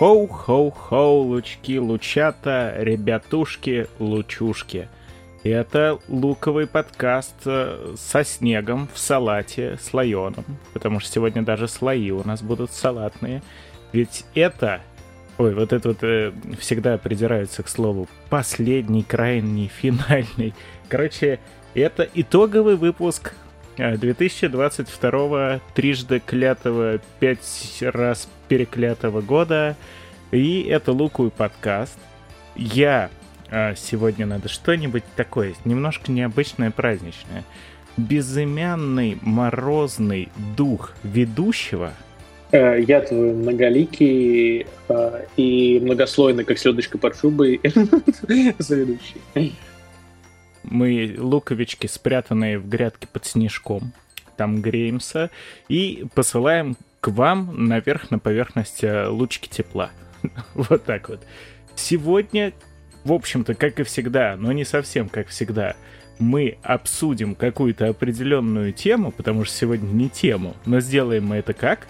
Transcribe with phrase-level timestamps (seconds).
[0.00, 4.88] Хоу-хоу-хоу, лучки, лучата, ребятушки, лучушки.
[5.42, 12.26] Это луковый подкаст э, со снегом в салате слоеном, потому что сегодня даже слои у
[12.26, 13.42] нас будут салатные.
[13.92, 14.80] Ведь это,
[15.36, 20.54] ой, вот это вот э, всегда придираются к слову, последний, крайний, финальный.
[20.88, 21.40] Короче,
[21.74, 23.34] это итоговый выпуск
[23.80, 29.76] 2022 э, трижды клятого, пять раз переклятого года.
[30.30, 31.98] И это Луковый подкаст.
[32.56, 33.10] Я
[33.50, 37.44] а, сегодня надо что-нибудь такое, немножко необычное, праздничное.
[37.96, 41.92] Безымянный морозный дух ведущего.
[42.52, 47.60] Э, я твой многоликий э, и многослойный, как селедочка под шубой,
[48.58, 49.20] заведущий.
[50.62, 53.92] Мы луковички, спрятанные в грядке под снежком.
[54.36, 55.30] Там греемся
[55.68, 59.90] и посылаем к вам наверх на поверхность э, лучки тепла.
[60.54, 61.20] вот так вот.
[61.74, 62.52] Сегодня,
[63.04, 65.76] в общем-то, как и всегда, но не совсем как всегда,
[66.18, 71.86] мы обсудим какую-то определенную тему, потому что сегодня не тему, но сделаем мы это как?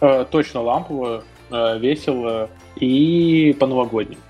[0.00, 4.20] Э, точно лампово, э, весело и по-новогоднему.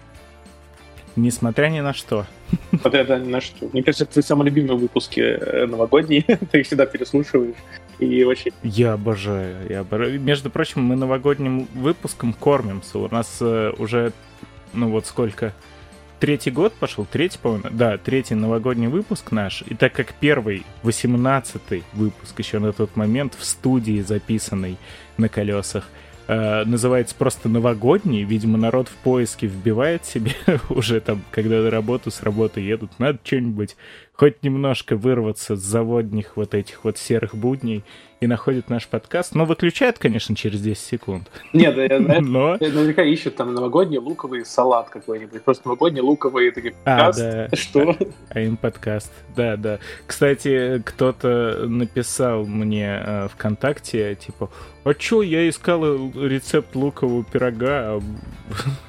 [1.16, 2.26] Несмотря ни на что.
[2.72, 3.40] Несмотря ни на.
[3.72, 6.22] Мне кажется, это твои самые любимые выпуски э, новогодние.
[6.50, 7.56] Ты их всегда переслушиваешь.
[7.98, 8.50] И вообще...
[8.62, 10.20] Я обожаю, я обожаю.
[10.20, 12.98] Между прочим, мы новогодним выпуском кормимся.
[12.98, 14.12] У нас э, уже,
[14.72, 15.54] ну вот сколько,
[16.22, 19.62] третий год пошел, третий, по-моему, да, третий новогодний выпуск наш.
[19.68, 24.76] И так как первый, восемнадцатый выпуск еще на тот момент в студии записанный
[25.16, 25.88] на колесах,
[26.32, 28.22] э, называется просто новогодний.
[28.22, 30.32] Видимо, народ в поиске вбивает себе
[30.68, 33.76] уже там, когда на работу с работы едут, надо что-нибудь
[34.22, 37.82] хоть немножко вырваться с заводних вот этих вот серых будней
[38.20, 41.28] и находит наш подкаст, но выключает, конечно, через 10 секунд.
[41.52, 42.56] Нет, да, я, но...
[42.60, 47.20] наверняка ищут там новогодний луковый салат какой-нибудь, просто новогодний луковый такие подкаст.
[47.22, 47.56] А, да.
[47.56, 47.96] Что?
[48.28, 49.80] А им подкаст, да, да.
[50.06, 54.50] Кстати, кто-то написал мне э, ВКонтакте, типа,
[54.84, 55.82] а чё, я искал
[56.12, 58.00] рецепт лукового пирога, а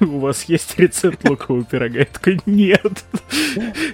[0.00, 2.00] у вас есть рецепт лукового пирога?
[2.00, 3.04] Я такой, нет.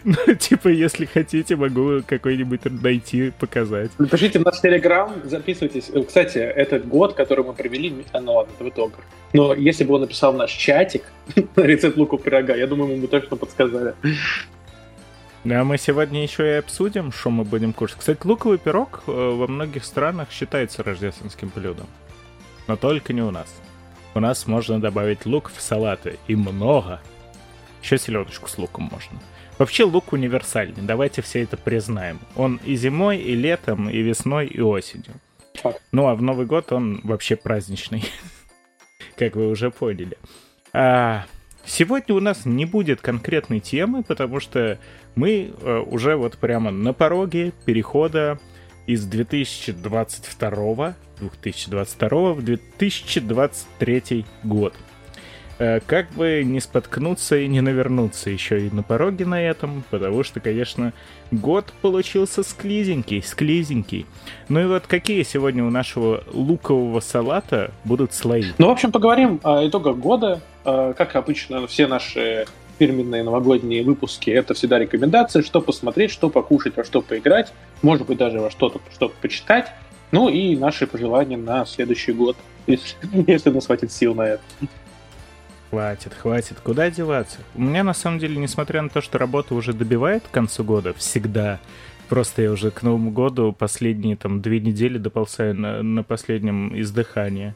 [0.04, 3.91] Ну, типа, если хотите, могу какой-нибудь найти, показать.
[3.98, 5.91] Напишите в наш Телеграм, записывайтесь.
[6.06, 8.94] Кстати, это год, который мы провели, ну ладно, это в итоге.
[9.32, 11.04] Но если бы он написал в наш чатик
[11.56, 13.94] рецепт лукового пирога, я думаю, мы бы точно подсказали.
[15.44, 17.98] А мы сегодня еще и обсудим, что мы будем кушать.
[17.98, 21.86] Кстати, луковый пирог э, во многих странах считается рождественским блюдом.
[22.66, 23.48] Но только не у нас.
[24.14, 26.18] У нас можно добавить лук в салаты.
[26.26, 27.00] И много.
[27.82, 29.18] Еще селедочку с луком можно.
[29.60, 32.19] Вообще лук универсальный, давайте все это признаем.
[32.34, 35.12] Он и зимой, и летом, и весной, и осенью.
[35.93, 38.03] Ну а в Новый год он вообще праздничный,
[39.19, 40.16] как вы уже поняли.
[40.72, 41.26] А,
[41.66, 44.78] сегодня у нас не будет конкретной темы, потому что
[45.15, 48.38] мы э, уже вот прямо на пороге перехода
[48.87, 54.72] из 2022 2022 в 2023 год.
[55.60, 60.22] Э, как бы не споткнуться и не навернуться еще и на пороге на этом, потому
[60.22, 60.94] что, конечно,
[61.31, 64.06] год получился склизенький, склизенький.
[64.48, 68.53] Ну и вот какие сегодня у нашего лукового салата будут слои?
[68.56, 70.41] Ну, в общем, поговорим о итогах года.
[70.65, 72.47] Э, как обычно, все наши
[72.78, 78.16] фирменные новогодние выпуски, это всегда рекомендации, что посмотреть, что покушать, во что поиграть, может быть,
[78.16, 79.66] даже во что-то что почитать.
[80.10, 82.97] Ну и наши пожелания на следующий год, если,
[83.27, 84.42] если нас хватит сил на это.
[85.70, 86.58] Хватит, хватит.
[86.60, 87.38] Куда деваться?
[87.54, 90.92] У меня, на самом деле, несмотря на то, что работа уже добивает к концу года,
[90.94, 91.60] всегда,
[92.08, 97.54] просто я уже к Новому году последние там две недели доползаю на, на последнем издыхании.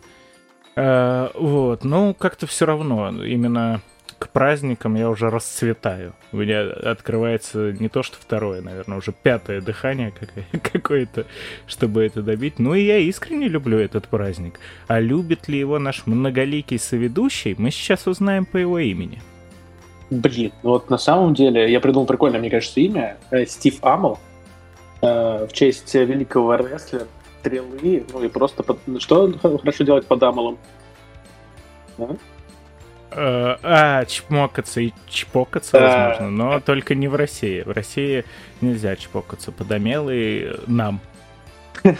[0.77, 3.83] А, вот, ну, как-то все равно, именно
[4.25, 6.15] к праздникам я уже расцветаю.
[6.33, 10.15] У меня открывается не то что второе, наверное, уже пятое дыхание
[10.73, 11.27] какое-то,
[11.67, 12.59] чтобы это добить.
[12.59, 14.59] Ну и я искренне люблю этот праздник.
[14.87, 19.21] А любит ли его наш многоликий соведущий, мы сейчас узнаем по его имени.
[20.09, 23.19] Блин, ну вот на самом деле я придумал прикольное, мне кажется, имя.
[23.31, 24.19] Э, Стив Амл.
[25.03, 27.07] Э, в честь великого рестлера,
[27.41, 28.63] стрелы, ну и просто...
[28.63, 28.79] Под...
[29.01, 30.57] Что хорошо делать под Амалом?
[31.99, 32.09] Да?
[33.17, 37.63] Э, а, чмокаться и чпокаться, возможно, но только не в России.
[37.63, 38.25] В России
[38.61, 39.53] нельзя чпокаться.
[39.53, 41.01] Подомелый нам.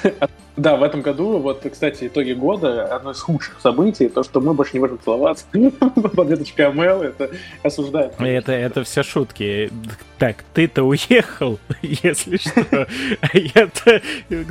[0.57, 4.55] Да, в этом году, вот, кстати, итоги года, одно из худших событий, то, что мы
[4.55, 5.47] больше не можем целоваться.
[6.15, 7.31] Подветочка АМЛ, это
[7.65, 8.15] осуждает.
[8.21, 9.73] Это, это все шутки.
[10.17, 12.87] Так, ты-то уехал, если что.
[13.21, 14.01] А я-то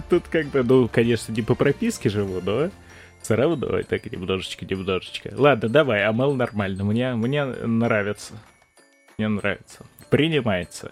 [0.10, 2.70] тут как бы, ну, конечно, не по прописке живу, но
[3.24, 5.34] Все равно так немножечко, немножечко.
[5.36, 6.84] Ладно, давай, Амел нормально.
[6.84, 8.34] Мне, мне нравится.
[9.18, 9.86] Мне нравится.
[10.10, 10.92] Принимается.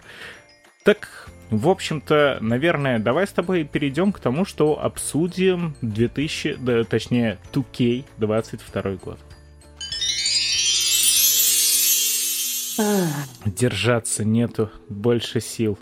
[0.82, 7.38] Так, в общем-то, наверное, давай с тобой перейдем к тому, что обсудим 2000, да, точнее,
[7.52, 9.18] 2K 22 год.
[13.44, 15.78] Держаться нету больше сил.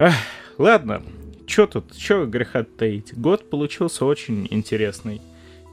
[0.00, 0.14] Ах,
[0.58, 1.04] ладно,
[1.46, 3.14] что тут, что греха таить?
[3.16, 5.22] Год получился очень интересный.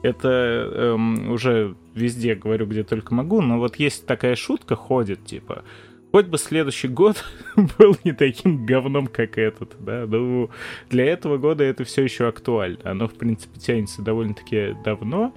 [0.05, 5.63] Это эм, уже везде говорю, где только могу, но вот есть такая шутка ходит, типа,
[6.11, 7.23] хоть бы следующий год
[7.79, 10.51] был не таким говном, как этот, да, ну,
[10.91, 12.77] для этого года это все еще актуально.
[12.83, 15.33] Оно, в принципе, тянется довольно-таки давно,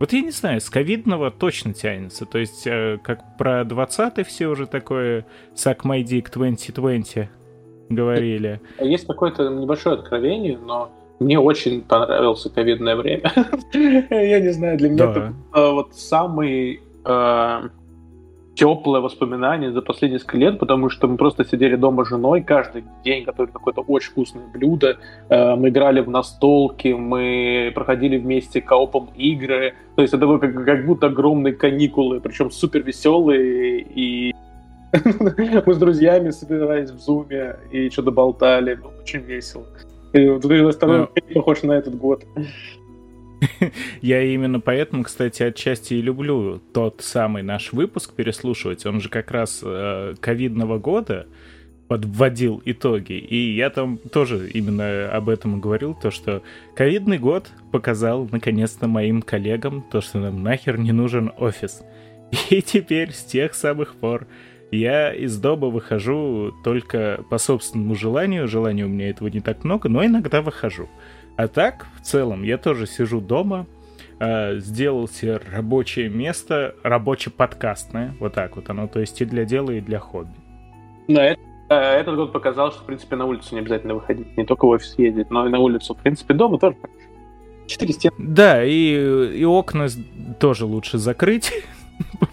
[0.00, 2.26] вот я не знаю, с ковидного точно тянется.
[2.26, 7.28] То есть, э, как про 20 все уже такое «Suck my dick 2020»
[7.88, 8.60] говорили.
[8.80, 13.32] Есть какое-то небольшое откровение, но мне очень понравилось ковидное время.
[14.10, 17.60] Я не знаю, для меня это э, вот самый э,
[18.58, 22.84] теплое воспоминание за последние несколько лет, потому что мы просто сидели дома с женой, каждый
[23.04, 24.98] день готовили какое-то очень вкусное блюдо,
[25.28, 30.64] э, мы играли в настолки, мы проходили вместе коопом игры, то есть это было как,
[30.64, 34.34] как будто огромные каникулы, причем супер веселые, и
[35.66, 39.64] мы с друзьями собирались в зуме и что-то болтали, было очень весело.
[40.12, 40.44] И вот
[40.74, 42.24] второй похож на этот год.
[44.00, 48.84] Я именно поэтому, кстати, отчасти и люблю тот самый наш выпуск переслушивать.
[48.86, 51.26] Он же как раз э, ковидного года
[51.88, 53.14] подводил итоги.
[53.14, 56.42] И я там тоже именно об этом говорил, то, что
[56.74, 61.82] ковидный год показал наконец-то моим коллегам то, что нам нахер не нужен офис.
[62.50, 64.26] И теперь с тех самых пор
[64.70, 68.48] я из дома выхожу только по собственному желанию.
[68.48, 70.88] Желания у меня этого не так много, но иногда выхожу.
[71.36, 73.66] А так, в целом, я тоже сижу дома,
[74.18, 79.70] э, сделал себе рабочее место, рабоче-подкастное, вот так вот оно, то есть и для дела,
[79.70, 80.34] и для хобби.
[81.06, 84.44] Да, это, э, этот год показал, что, в принципе, на улицу не обязательно выходить, не
[84.44, 86.76] только в офис ездить, но и на улицу, в принципе, дома тоже
[87.68, 88.16] Четыре стены.
[88.18, 89.88] Да, и, и окна
[90.40, 91.52] тоже лучше закрыть.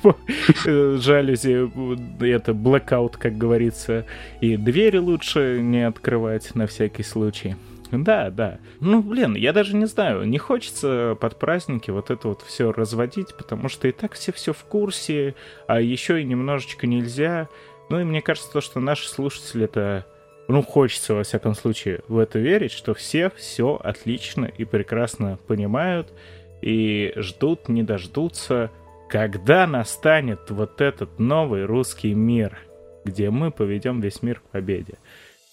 [0.66, 4.06] Жалюзи, это blackout, как говорится.
[4.42, 7.56] И двери лучше не открывать на всякий случай.
[7.92, 8.60] Да, да.
[8.80, 13.36] Ну, блин, я даже не знаю, не хочется под праздники вот это вот все разводить,
[13.38, 15.36] потому что и так все все в курсе,
[15.68, 17.48] а еще и немножечко нельзя.
[17.90, 20.06] Ну и мне кажется, то, что наши слушатели это
[20.48, 26.14] ну, хочется, во всяком случае, в это верить, что все все отлично и прекрасно понимают
[26.62, 28.72] и ждут, не дождутся,
[29.10, 32.57] когда настанет вот этот новый русский мир,
[33.04, 34.96] где мы поведем весь мир к победе.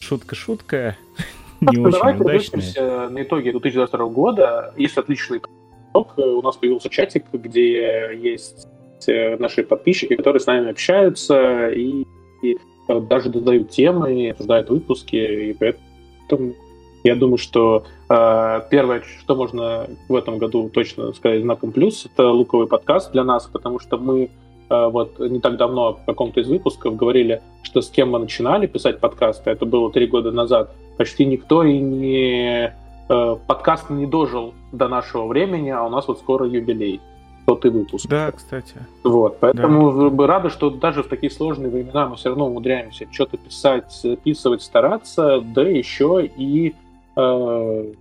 [0.01, 0.97] Шутка-шутка,
[1.61, 4.75] не очень Давайте на итоге 2022 года.
[4.77, 5.41] Есть отличный
[5.91, 6.17] итог.
[6.17, 8.67] У нас появился чатик, где есть
[9.07, 12.05] э, наши подписчики, которые с нами общаются и,
[12.43, 12.57] и
[12.89, 16.55] э, даже додают темы, обсуждают выпуски, и поэтому
[17.05, 22.31] я думаю, что э, первое, что можно в этом году точно сказать знаком плюс, это
[22.31, 24.31] луковый подкаст для нас, потому что мы
[24.71, 28.67] э, вот не так давно в каком-то из выпусков говорили, что с кем мы начинали
[28.67, 32.73] писать подкасты, это было три года назад, почти никто и не
[33.09, 37.01] э, подкаст не дожил до нашего времени, а у нас вот скоро юбилей
[37.47, 38.09] сотый выпуск.
[38.09, 38.75] Да, кстати.
[39.03, 40.27] Вот, поэтому да.
[40.27, 45.41] рады, что даже в такие сложные времена мы все равно умудряемся что-то писать, записывать, стараться,
[45.41, 46.75] да еще и
[47.17, 47.93] э,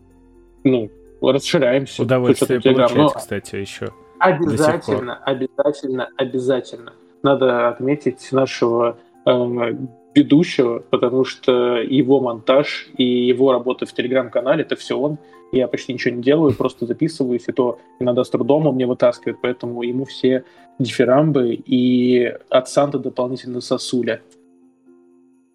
[0.63, 0.89] ну,
[1.21, 2.03] расширяемся.
[2.03, 3.89] Удовольствие получать, Но кстати, еще.
[4.19, 6.93] Обязательно, обязательно, обязательно.
[7.23, 9.73] Надо отметить нашего э,
[10.13, 15.17] ведущего, потому что его монтаж и его работа в телеграм-канале это все он.
[15.51, 19.37] Я почти ничего не делаю, просто записываюсь, и то иногда с трудом он мне вытаскивает,
[19.41, 20.45] поэтому ему все
[20.79, 24.21] дифирамбы и от Санта дополнительно сосуля.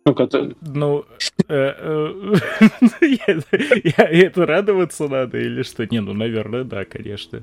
[0.06, 0.52] Ну, как-то...
[0.60, 1.04] Ну,
[1.48, 2.34] э, э,
[3.96, 5.84] это радоваться надо или что?
[5.84, 7.42] Не, ну, наверное, да, конечно.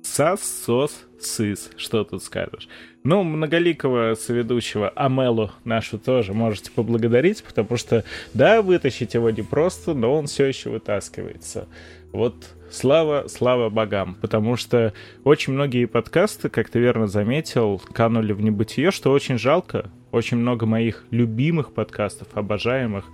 [0.00, 1.72] Сас, сос, сыс.
[1.76, 2.68] Что тут скажешь?
[3.02, 9.92] Ну, многоликого соведущего Амелу нашу тоже можете поблагодарить, потому что, да, вытащить его не просто,
[9.92, 11.66] но он все еще вытаскивается.
[12.12, 12.36] Вот
[12.70, 14.92] слава, слава богам, потому что
[15.24, 19.90] очень многие подкасты, как ты верно заметил, канули в небытие, что очень жалко.
[20.14, 23.04] Очень много моих любимых подкастов, обожаемых,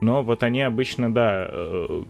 [0.00, 2.02] но вот они обычно, да, э,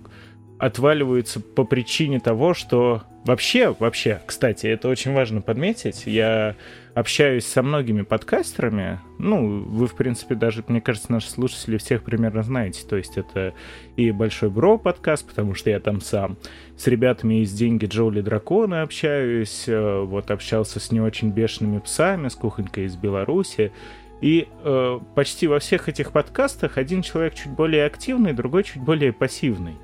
[0.59, 6.57] отваливаются по причине того, что вообще, вообще, кстати, это очень важно подметить, я
[6.95, 12.43] общаюсь со многими подкастерами, ну, вы, в принципе, даже, мне кажется, наши слушатели всех примерно
[12.43, 13.53] знаете, то есть это
[13.97, 16.39] и Большой Бро подкаст, потому что я там сам
[16.75, 22.29] с ребятами из «Деньги Джоули Дракона» общаюсь, э, вот общался с не очень бешеными псами,
[22.29, 23.73] с кухонькой из Беларуси,
[24.21, 29.13] и э, почти во всех этих подкастах один человек чуть более активный, другой чуть более
[29.13, 29.77] пассивный.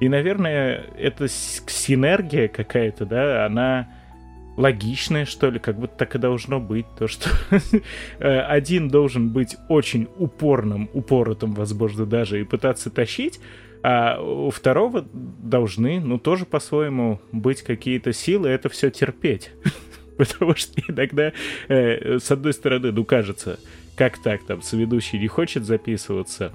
[0.00, 3.88] И, наверное, эта синергия какая-то, да, она
[4.56, 6.86] логичная, что ли, как будто так и должно быть.
[6.98, 7.30] То, что
[8.18, 13.40] э, один должен быть очень упорным, упоротым, возможно, даже, и пытаться тащить,
[13.82, 19.52] а у второго должны, ну, тоже по-своему быть какие-то силы, это все терпеть.
[20.18, 21.32] Потому что иногда,
[21.68, 23.58] э, с одной стороны, ну, кажется,
[23.96, 26.52] как так, там, соведущий не хочет записываться,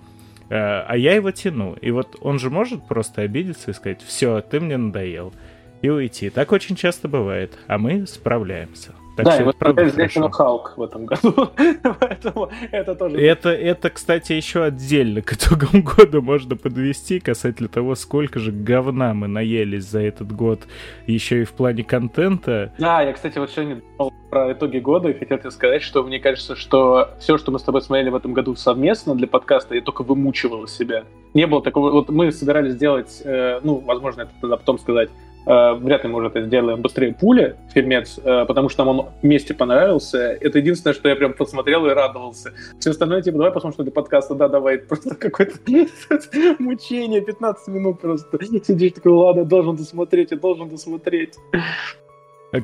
[0.49, 1.75] Э, а я его тяну.
[1.81, 5.33] И вот он же может просто обидеться и сказать, все, ты мне надоел,
[5.81, 6.29] и уйти.
[6.29, 8.93] Так очень часто бывает, а мы справляемся.
[9.15, 10.29] Так да, и правда хорошо.
[10.29, 11.33] Халк в этом году,
[11.99, 13.19] поэтому это тоже...
[13.19, 19.13] Это, это, кстати, еще отдельно к итогам года можно подвести касательно того, сколько же говна
[19.13, 20.61] мы наелись за этот год,
[21.05, 22.73] еще и в плане контента.
[22.79, 26.19] Да, я, кстати, вот сегодня думал про итоги года и хотел тебе сказать, что мне
[26.19, 29.81] кажется, что все, что мы с тобой смотрели в этом году совместно для подкаста, я
[29.81, 31.03] только вымучивал себя.
[31.35, 31.91] Не было такого...
[31.91, 35.09] Вот мы собирались сделать, э, ну, возможно, это тогда потом сказать,
[35.45, 39.53] вряд ли мы уже это сделаем быстрее пули, фильмец, э, потому что нам он вместе
[39.53, 40.19] понравился.
[40.19, 42.53] Это единственное, что я прям посмотрел и радовался.
[42.79, 45.55] Все остальное, типа, давай посмотрим, что для подкаста, да, давай, просто какое-то
[46.59, 48.39] мучение, 15 минут просто.
[48.43, 51.35] Сидишь такой, ладно, должен досмотреть, я должен досмотреть.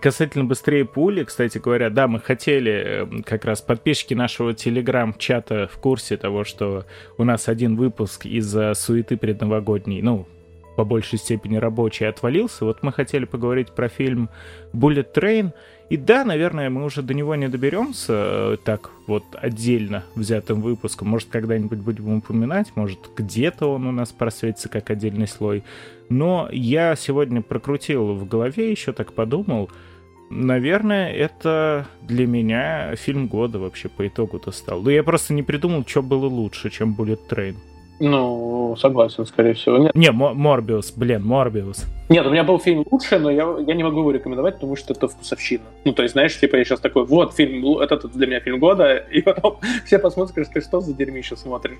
[0.01, 5.79] Касательно быстрее пули, кстати говоря, да, мы хотели, э, как раз подписчики нашего телеграм-чата в
[5.79, 6.85] курсе того, что
[7.17, 10.27] у нас один выпуск из-за суеты предновогодней, ну,
[10.79, 12.63] по большей степени рабочий, отвалился.
[12.63, 14.29] Вот мы хотели поговорить про фильм
[14.71, 15.51] Bullet Train.
[15.89, 21.09] И да, наверное, мы уже до него не доберемся э, так вот отдельно взятым выпуском.
[21.09, 25.65] Может, когда-нибудь будем упоминать, может, где-то он у нас просветится как отдельный слой.
[26.07, 29.69] Но я сегодня прокрутил в голове, еще так подумал,
[30.31, 34.79] Наверное, это для меня фильм года вообще по итогу-то стал.
[34.79, 37.55] Ну, я просто не придумал, что было лучше, чем Bullet Train.
[37.99, 39.77] Ну, согласен, скорее всего.
[39.77, 39.93] Нет.
[39.93, 41.85] Не, Морбиус, блин, Морбиус.
[42.07, 44.93] Нет, у меня был фильм лучше, но я, я не могу его рекомендовать, потому что
[44.93, 45.63] это вкусовщина.
[45.83, 48.95] Ну, то есть, знаешь, типа я сейчас такой, вот, фильм, это для меня фильм года,
[49.11, 51.77] и потом все посмотрят, скажут, ты что за дерьмище смотришь?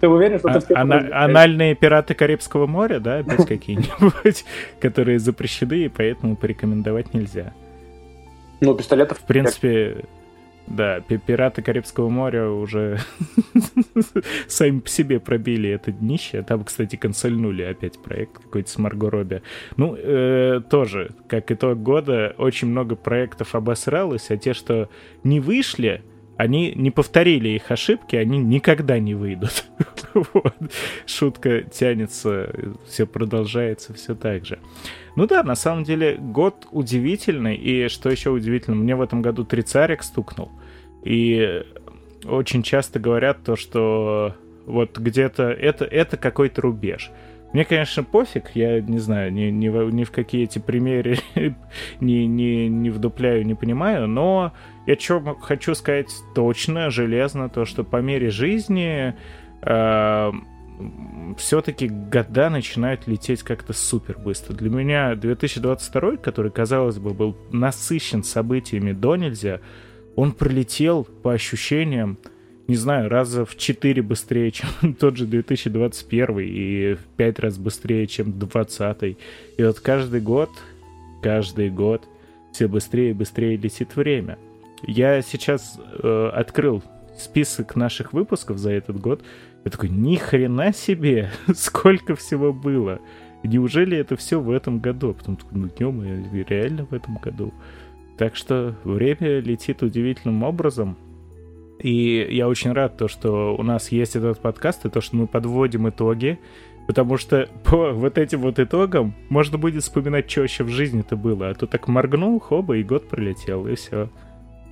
[0.00, 4.44] Ты уверен, что а, ты ана- Анальные пираты Карибского моря, да, опять какие-нибудь,
[4.80, 7.52] которые запрещены, и поэтому порекомендовать нельзя.
[8.60, 9.18] Ну, пистолетов...
[9.18, 10.04] В принципе,
[10.66, 12.98] да, пираты Карибского моря уже
[14.48, 16.42] сами по себе пробили это днище.
[16.42, 19.42] Там, кстати, консольнули опять проект какой-то с Марго Робби.
[19.76, 24.88] Ну, э, тоже, как итог года, очень много проектов обосралось, а те, что
[25.24, 26.02] не вышли,
[26.36, 29.64] они не повторили их ошибки, они никогда не выйдут.
[30.14, 30.54] вот.
[31.06, 32.50] Шутка тянется,
[32.86, 34.58] все продолжается, все так же.
[35.14, 39.44] Ну да, на самом деле год удивительный, и что еще удивительно, мне в этом году
[39.44, 40.50] трицарик стукнул.
[41.04, 41.64] И
[42.24, 44.34] очень часто говорят то, что
[44.66, 47.10] вот где-то это, это какой-то рубеж.
[47.52, 51.18] Мне, конечно, пофиг, я не знаю, ни, ни, ни в какие эти примеры
[52.00, 54.52] не, не, не вдупляю, не понимаю, но
[54.86, 59.14] я что хочу сказать точно, железно, то, что по мере жизни
[59.60, 60.32] э,
[61.36, 64.54] все-таки года начинают лететь как-то супер быстро.
[64.54, 69.60] Для меня 2022, который, казалось бы, был насыщен событиями до нельзя,
[70.16, 72.18] он пролетел по ощущениям,
[72.68, 78.06] не знаю, раза в 4 быстрее, чем тот же 2021 и в 5 раз быстрее,
[78.06, 79.16] чем 2020.
[79.58, 80.50] И вот каждый год,
[81.22, 82.08] каждый год
[82.52, 84.38] все быстрее и быстрее летит время.
[84.86, 86.82] Я сейчас э, открыл
[87.16, 89.22] список наших выпусков за этот год.
[89.64, 93.00] Я такой, ни хрена себе, сколько всего было.
[93.42, 95.14] Неужели это все в этом году?
[95.14, 96.02] Потом такой, ну днем
[96.48, 97.52] реально в этом году.
[98.18, 100.96] Так что время летит удивительным образом.
[101.82, 105.26] И я очень рад, то, что у нас есть этот подкаст, и то, что мы
[105.26, 106.38] подводим итоги,
[106.86, 111.50] потому что по вот этим вот итогам можно будет вспоминать, что еще в жизни-то было.
[111.50, 114.08] А то так моргнул, хоба, и год пролетел, и все.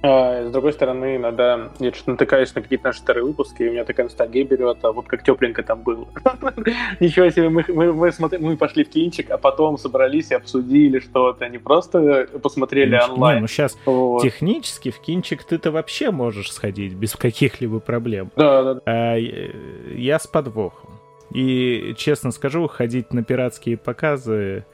[0.02, 3.72] А, с другой стороны, иногда я что-то натыкаюсь на какие-то наши старые выпуски, и у
[3.72, 6.06] меня такая ностальгия берет, а вот как тепленько там было.
[7.00, 11.00] Ничего себе, мы, мы, мы, смотри, мы пошли в кинчик, а потом собрались и обсудили
[11.00, 13.36] что-то, не просто посмотрели ну, онлайн.
[13.36, 14.22] Не, ну сейчас вот.
[14.22, 18.30] технически в кинчик ты-то вообще можешь сходить без каких-либо проблем.
[18.36, 18.80] Да, да.
[18.86, 20.90] А, я с подвохом.
[21.34, 24.64] И, честно скажу, ходить на пиратские показы,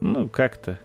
[0.00, 0.78] ну, как-то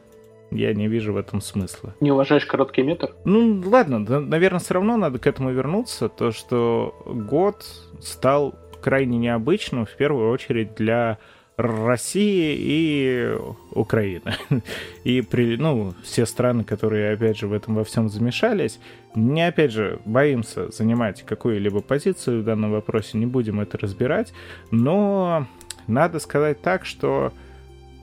[0.52, 1.96] я не вижу в этом смысла.
[2.00, 3.12] Не уважаешь короткий метр?
[3.26, 6.10] Ну, ладно, наверное, все равно надо к этому вернуться.
[6.10, 7.66] То, что год
[8.02, 11.18] стал крайне необычным, в первую очередь, для
[11.58, 13.38] России и
[13.72, 14.36] Украины.
[15.04, 18.80] И при, ну, все страны, которые, опять же, в этом во всем замешались,
[19.16, 24.34] не, опять же, боимся занимать какую-либо позицию в данном вопросе, не будем это разбирать,
[24.72, 25.48] но
[25.88, 27.32] надо сказать так, что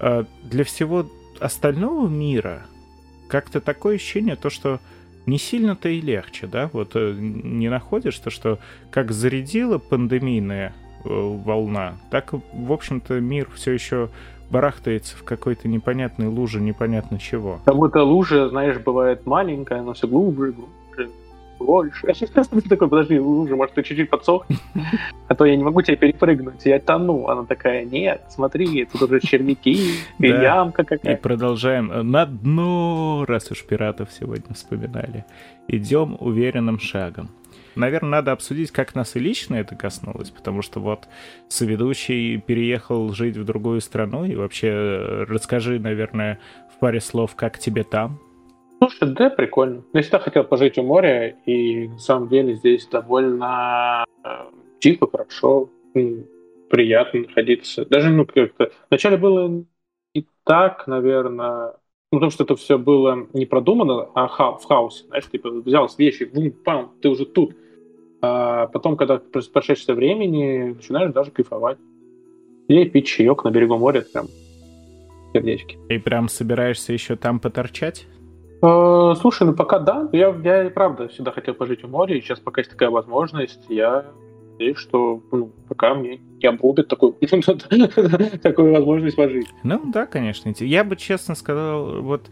[0.01, 1.07] э, для всего
[1.43, 2.63] остального мира
[3.29, 4.81] как-то такое ощущение, то, что
[5.27, 8.59] не сильно-то и легче, да, вот э, не находишь то, что
[8.91, 14.11] как зарядила пандемийная э, волна, так, в общем-то, мир все еще
[14.51, 17.61] барахтается в какой-то непонятной луже, непонятно чего.
[17.65, 20.73] Как будто лужа, знаешь, бывает маленькая, но все глубже и глубже
[21.63, 22.07] больше.
[22.07, 24.47] Ты такой, подожди, лужа, может, ты чуть-чуть подсох?
[25.29, 27.27] А то я не могу тебя перепрыгнуть, я тону.
[27.29, 31.17] Она такая, нет, смотри, тут уже червяки, и ямка какая.
[31.17, 35.25] И продолжаем на дно, раз уж пиратов сегодня вспоминали.
[35.69, 37.31] Идем уверенным шагом.
[37.75, 41.09] Наверное, надо обсудить, как нас и лично это коснулось, потому что вот
[41.49, 46.39] соведущий переехал жить в другую страну, и вообще э, расскажи, наверное,
[46.75, 48.21] в паре слов, как тебе там,
[48.83, 49.85] Слушай, да, прикольно.
[49.93, 54.29] Я всегда хотел пожить у моря, и на самом деле здесь довольно э,
[54.81, 55.71] тихо, хорошо,
[56.69, 57.87] приятно находиться.
[57.87, 58.73] Даже, ну, как-то...
[58.91, 59.65] Вначале было
[60.15, 61.77] и так, наверное,
[62.11, 65.89] ну, потому что это все было не продумано, а ха в хаосе, знаешь, типа взял
[65.97, 67.55] вещи, бум, пам, ты уже тут.
[68.21, 69.23] А потом, когда
[69.53, 71.79] прошедшее времени, начинаешь даже кайфовать.
[72.67, 74.27] И пить чаек на берегу моря, прям
[75.33, 75.79] сердечки.
[75.89, 78.09] И прям собираешься еще там поторчать?
[78.63, 80.09] Э, слушай, ну пока да.
[80.13, 83.65] Я, я и правда всегда хотел пожить у моря, и сейчас пока есть такая возможность,
[83.69, 84.07] я
[84.53, 87.15] надеюсь, что ну, пока мне не обрубит такую,
[88.43, 89.49] такую возможность пожить.
[89.65, 90.53] Ну да, конечно.
[90.61, 92.31] Я бы честно сказал, вот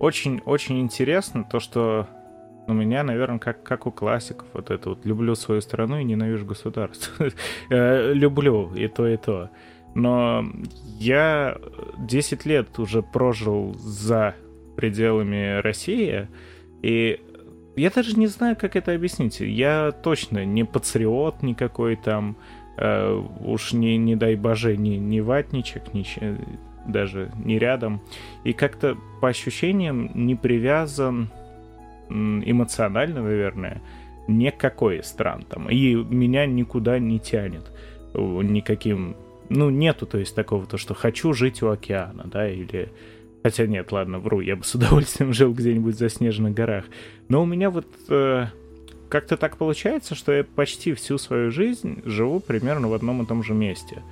[0.00, 2.08] очень-очень интересно то, что
[2.66, 6.44] у меня, наверное, как, как у классиков, вот это вот «люблю свою страну и ненавижу
[6.44, 7.28] государство».
[7.70, 9.50] Э, люблю и то, и то.
[9.94, 10.44] Но
[10.98, 11.56] я
[11.98, 14.34] 10 лет уже прожил за
[14.78, 16.28] пределами России,
[16.82, 17.20] и
[17.74, 19.40] я даже не знаю, как это объяснить.
[19.40, 22.36] Я точно не патриот никакой там,
[22.76, 26.06] э, уж не, не дай боже, не, не ватничек, не,
[26.86, 28.00] даже не рядом.
[28.44, 31.28] И как-то по ощущениям не привязан
[32.08, 33.82] эмоционально, наверное,
[34.28, 35.68] ни к какой из стран там.
[35.68, 37.72] И меня никуда не тянет
[38.14, 39.16] никаким...
[39.48, 42.92] Ну, нету, то есть, такого, то, что хочу жить у океана, да, или
[43.48, 46.84] Хотя нет, ладно, вру, я бы с удовольствием жил где-нибудь в заснеженных горах.
[47.30, 48.44] Но у меня вот э,
[49.08, 53.42] как-то так получается, что я почти всю свою жизнь живу примерно в одном и том
[53.42, 54.02] же месте.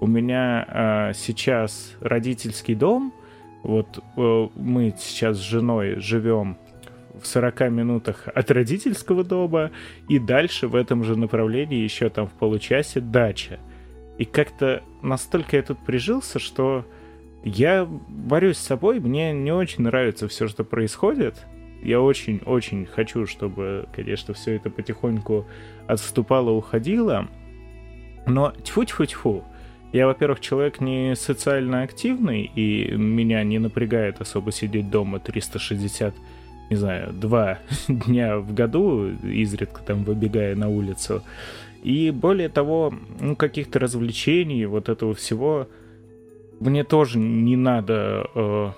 [0.00, 3.14] У меня э, сейчас родительский дом,
[3.62, 3.86] вот
[4.18, 6.58] э, мы сейчас с женой живем
[7.18, 9.70] в 40 минутах от родительского дома,
[10.10, 13.58] и дальше в этом же направлении еще там в получасе дача.
[14.18, 16.84] И как-то настолько я тут прижился, что
[17.44, 21.46] я борюсь с собой, мне не очень нравится все, что происходит.
[21.82, 25.46] Я очень-очень хочу, чтобы, конечно, все это потихоньку
[25.88, 27.28] отступало, уходило.
[28.26, 29.42] Но тьфу-тьфу-тьфу.
[29.92, 36.14] Я, во-первых, человек не социально активный, и меня не напрягает особо сидеть дома 360,
[36.70, 41.22] не знаю, два дня в году, изредка там выбегая на улицу.
[41.82, 45.68] И более того, ну, каких-то развлечений, вот этого всего
[46.60, 48.70] мне тоже не надо э,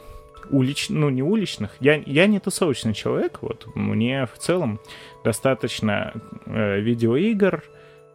[0.51, 0.89] улич...
[0.91, 1.77] ну не уличных.
[1.81, 3.67] Я, я не тусовочный человек, вот.
[3.75, 4.81] Мне в целом
[5.23, 6.13] достаточно
[6.47, 7.65] э, видеоигр,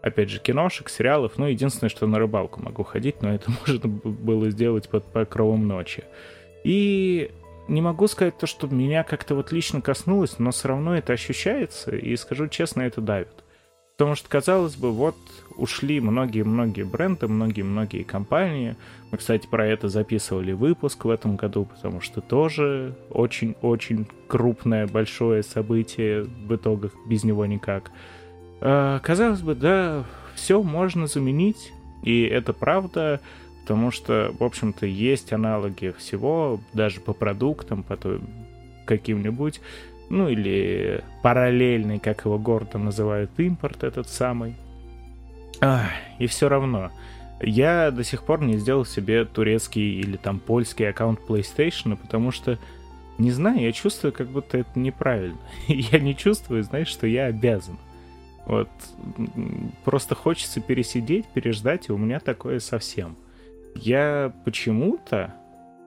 [0.01, 1.33] опять же, киношек, сериалов.
[1.37, 6.03] Ну, единственное, что на рыбалку могу ходить, но это можно было сделать под покровом ночи.
[6.63, 7.31] И
[7.67, 11.95] не могу сказать то, что меня как-то вот лично коснулось, но все равно это ощущается,
[11.95, 13.43] и скажу честно, это давит.
[13.99, 15.17] Потому что, казалось бы, вот
[15.57, 18.77] ушли многие-многие бренды, многие-многие компании.
[19.11, 25.43] Мы, кстати, про это записывали выпуск в этом году, потому что тоже очень-очень крупное, большое
[25.43, 27.91] событие в итогах, без него никак.
[28.61, 33.19] А, казалось бы, да, все можно заменить, и это правда,
[33.63, 37.97] потому что, в общем-то, есть аналоги всего, даже по продуктам, по
[38.85, 39.59] каким-нибудь
[40.09, 44.55] ну или параллельный, как его гордо называют, импорт этот самый.
[45.61, 46.91] Ах, и все равно,
[47.41, 52.57] я до сих пор не сделал себе турецкий или там польский аккаунт PlayStation, потому что,
[53.17, 55.39] не знаю, я чувствую, как будто это неправильно.
[55.67, 57.77] я не чувствую, знаешь, что я обязан.
[58.45, 58.69] Вот
[59.85, 63.15] просто хочется пересидеть, переждать, и у меня такое совсем.
[63.75, 65.35] Я почему-то,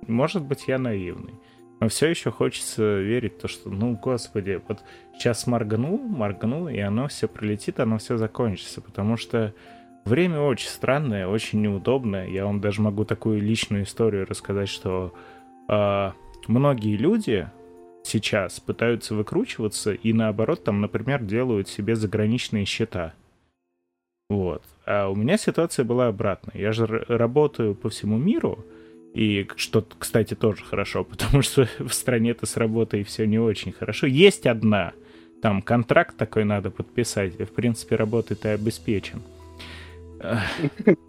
[0.06, 1.34] может быть, я наивный,
[1.82, 6.78] но все еще хочется верить в то, что, ну, господи, вот сейчас моргнул, моргнул, и
[6.78, 9.52] оно все пролетит, оно все закончится, потому что
[10.04, 12.28] время очень странное, очень неудобное.
[12.28, 15.12] Я вам даже могу такую личную историю рассказать, что
[15.68, 16.12] э,
[16.46, 17.48] многие люди
[18.04, 23.12] сейчас пытаются выкручиваться и наоборот там, например, делают себе заграничные счета.
[24.30, 24.62] Вот.
[24.86, 26.62] А у меня ситуация была обратная.
[26.62, 28.64] Я же работаю по всему миру,
[29.14, 34.06] и что, кстати, тоже хорошо, потому что в стране-то с работой все не очень хорошо.
[34.06, 34.92] Есть одна,
[35.42, 39.22] там контракт такой надо подписать, и, в принципе, работы ты обеспечен.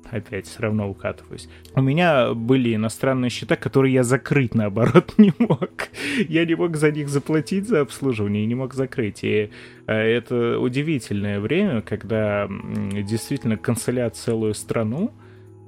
[0.09, 1.47] Опять все равно укатываюсь.
[1.75, 5.89] У меня были иностранные счета, которые я закрыть, наоборот, не мог.
[6.27, 9.23] Я не мог за них заплатить за обслуживание и не мог закрыть.
[9.23, 9.51] И
[9.87, 12.49] э, это удивительное время, когда
[12.91, 15.11] действительно канцелят целую страну,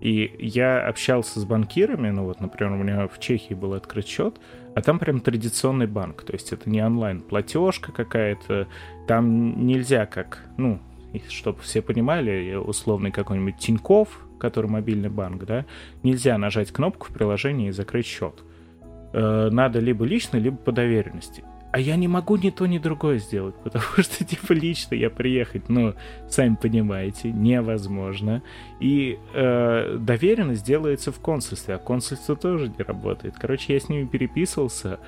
[0.02, 4.40] и я общался с банкирами, ну вот, например, у меня в Чехии был открыт счет,
[4.76, 8.68] а там прям традиционный банк, то есть это не онлайн-платежка какая-то,
[9.08, 10.80] там нельзя как, ну,
[11.30, 15.66] чтобы все понимали, условный какой-нибудь Тиньков, который мобильный банк, да,
[16.04, 18.44] нельзя нажать кнопку в приложении и закрыть счет.
[19.14, 21.44] Э, надо либо лично, либо по доверенности.
[21.76, 25.68] А я не могу ни то, ни другое сделать, потому что, типа, лично я приехать,
[25.68, 25.94] ну,
[26.30, 28.44] сами понимаете, невозможно.
[28.80, 33.34] И э, доверенность делается в консульстве, а консульство тоже не работает.
[33.38, 35.02] Короче, я с ними переписывался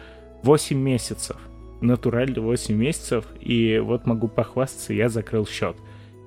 [0.43, 1.38] 8 месяцев.
[1.80, 5.77] Натурально 8 месяцев, и вот могу похвастаться, я закрыл счет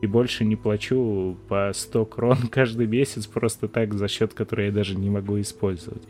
[0.01, 4.73] и больше не плачу по 100 крон каждый месяц просто так, за счет которой я
[4.73, 6.05] даже не могу использовать.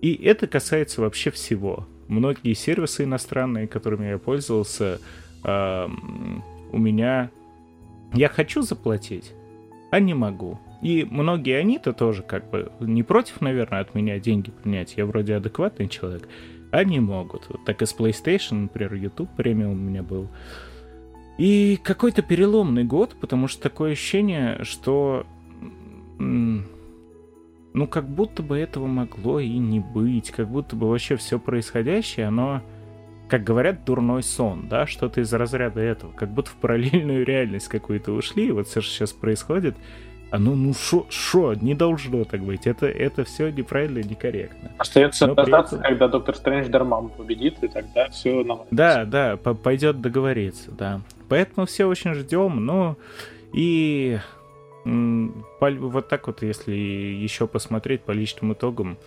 [0.00, 1.86] И это касается вообще всего.
[2.10, 5.00] Многие сервисы иностранные, которыми я пользовался,
[5.44, 5.88] э,
[6.72, 7.30] у меня...
[8.12, 9.32] Я хочу заплатить,
[9.92, 10.58] а не могу.
[10.82, 14.94] И многие они-то тоже как бы не против, наверное, от меня деньги принять.
[14.96, 16.28] Я вроде адекватный человек.
[16.72, 17.48] Они могут.
[17.48, 20.26] Вот так и с PlayStation, например, YouTube премиум у меня был.
[21.38, 25.26] И какой-то переломный год, потому что такое ощущение, что
[27.72, 32.26] ну, как будто бы этого могло и не быть, как будто бы вообще все происходящее,
[32.26, 32.62] оно,
[33.28, 38.12] как говорят, дурной сон, да, что-то из разряда этого, как будто в параллельную реальность какую-то
[38.12, 39.76] ушли, и вот все, что сейчас происходит,
[40.30, 44.70] оно, ну, шо, шо, не должно так быть, это, это все неправильно, некорректно.
[44.78, 45.88] Остается дождаться, этом...
[45.88, 48.74] когда Доктор Стрэндж Дармам победит, и тогда все наладится.
[48.74, 51.00] Да, да, пойдет договориться, да.
[51.28, 52.96] Поэтому все очень ждем, но
[53.52, 54.18] и
[54.84, 58.98] вот так вот, если еще посмотреть по личным итогам,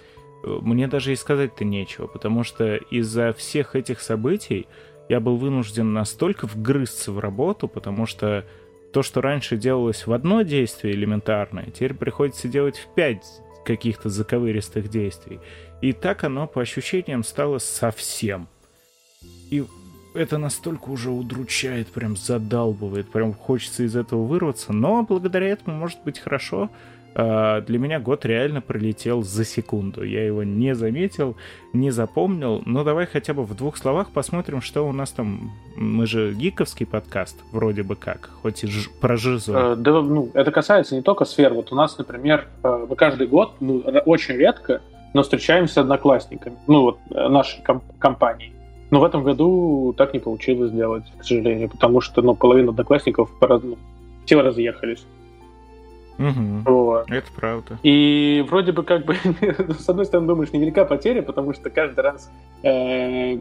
[0.44, 4.68] э, мне даже и сказать-то нечего, потому что из-за всех этих событий
[5.10, 8.46] я был вынужден настолько вгрызться в работу, потому что
[8.94, 13.26] то, что раньше делалось в одно действие элементарное, теперь приходится делать в пять
[13.66, 15.40] каких-то заковыристых действий.
[15.82, 18.48] И так оно по ощущениям стало совсем.
[19.50, 19.64] И
[20.14, 26.00] это настолько уже удручает, прям задалбывает, прям хочется из этого вырваться, но благодаря этому может
[26.04, 26.70] быть хорошо.
[27.16, 30.04] А, для меня год реально пролетел за секунду.
[30.04, 31.36] Я его не заметил,
[31.72, 32.64] не запомнил.
[32.66, 35.52] Но давай хотя бы в двух словах посмотрим, что у нас там.
[35.76, 38.90] Мы же гиковский подкаст, вроде бы как, хоть и ж...
[39.02, 39.52] про жизнь.
[39.54, 41.54] Э, да, ну, это касается не только сфер.
[41.54, 44.82] Вот у нас, например, э, мы каждый год, ну, очень редко,
[45.14, 48.53] но встречаемся с одноклассниками, ну, вот э, нашей комп- компании.
[48.94, 53.28] Но в этом году так не получилось сделать, к сожалению, потому что ну, половина одноклассников
[53.40, 53.76] по ну,
[54.24, 55.04] все разъехались.
[56.20, 56.72] Угу.
[56.72, 57.10] Вот.
[57.10, 57.80] Это правда.
[57.82, 59.16] И вроде бы как бы,
[59.80, 63.40] с одной стороны, думаешь, невелика потеря, потому что каждый раз э,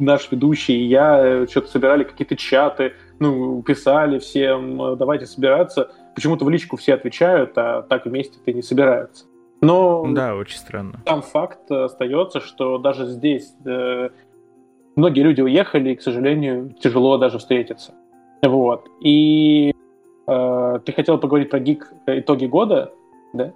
[0.00, 5.92] наш ведущий и я э, что-то собирали какие-то чаты, ну, писали всем, э, давайте собираться.
[6.16, 9.26] Почему-то в личку все отвечают, а так вместе-то не собираются.
[9.60, 11.00] Но да, очень странно.
[11.04, 14.10] Там факт остается, что даже здесь э,
[14.98, 17.94] многие люди уехали, и, к сожалению, тяжело даже встретиться.
[18.42, 18.88] Вот.
[19.00, 19.72] И
[20.26, 22.92] э, ты хотел поговорить про гик итоги года,
[23.32, 23.52] да?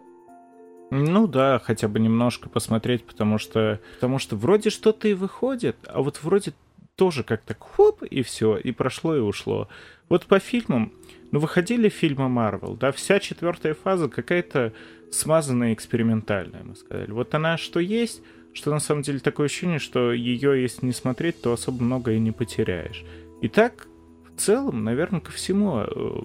[0.90, 6.02] Ну да, хотя бы немножко посмотреть, потому что, потому что вроде что-то и выходит, а
[6.02, 6.52] вот вроде
[6.96, 9.68] тоже как-то хоп, и все, и прошло, и ушло.
[10.09, 10.92] Вот по фильмам,
[11.31, 14.74] ну выходили фильмы Марвел, да, вся четвертая фаза какая-то
[15.11, 17.11] смазанная, экспериментальная, мы сказали.
[17.11, 21.40] Вот она что есть, что на самом деле такое ощущение, что ее, если не смотреть,
[21.40, 23.04] то особо много и не потеряешь.
[23.40, 23.88] И так,
[24.34, 26.22] в целом, наверное, ко всему э,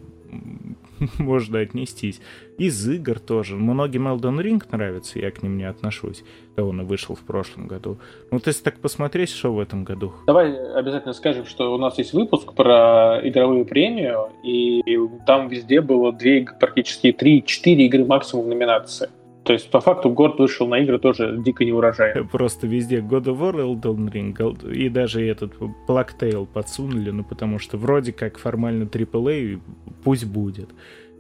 [1.19, 2.21] можно отнестись.
[2.57, 3.55] Из игр тоже.
[3.55, 6.23] Многим Elden Ring нравится, я к ним не отношусь.
[6.55, 7.99] Да он и вышел в прошлом году.
[8.31, 10.13] Ну, то есть так посмотреть, что в этом году.
[10.25, 14.81] Давай обязательно скажем, что у нас есть выпуск про игровую премию, и
[15.25, 19.09] там везде было две, практически три-четыре игры максимум номинации.
[19.47, 22.25] То есть, по факту, год вышел на игры тоже дико неурожайный.
[22.25, 25.55] Просто везде God of War, Elden Ring, и даже этот
[25.88, 29.62] Black Tail подсунули, ну, потому что вроде как формально AAA,
[30.03, 30.71] пусть будет.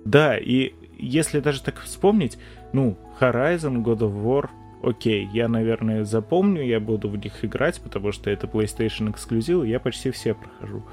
[0.03, 2.37] Да, и если даже так вспомнить,
[2.73, 4.49] ну, Horizon, God of War,
[4.83, 9.79] окей, я, наверное, запомню, я буду в них играть, потому что это PlayStation эксклюзив, я
[9.79, 10.83] почти все прохожу.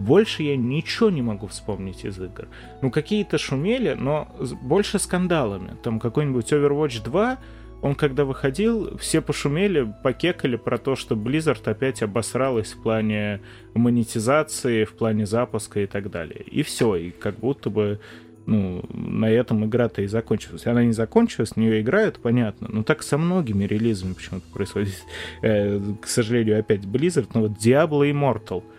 [0.00, 2.48] Больше я ничего не могу вспомнить из игр.
[2.80, 4.28] Ну, какие-то шумели, но
[4.62, 5.76] больше скандалами.
[5.82, 7.38] Там какой-нибудь Overwatch 2,
[7.82, 13.42] он когда выходил, все пошумели, покекали про то, что Blizzard опять обосралась в плане
[13.74, 16.42] монетизации, в плане запуска и так далее.
[16.42, 18.00] И все, и как будто бы
[18.46, 20.66] ну, на этом игра-то и закончилась.
[20.66, 22.68] Она не закончилась, в нее играют, понятно.
[22.70, 24.94] Но так со многими релизами почему-то происходит.
[25.42, 28.64] Э, к сожалению, опять Blizzard, но вот Diablo Immortal—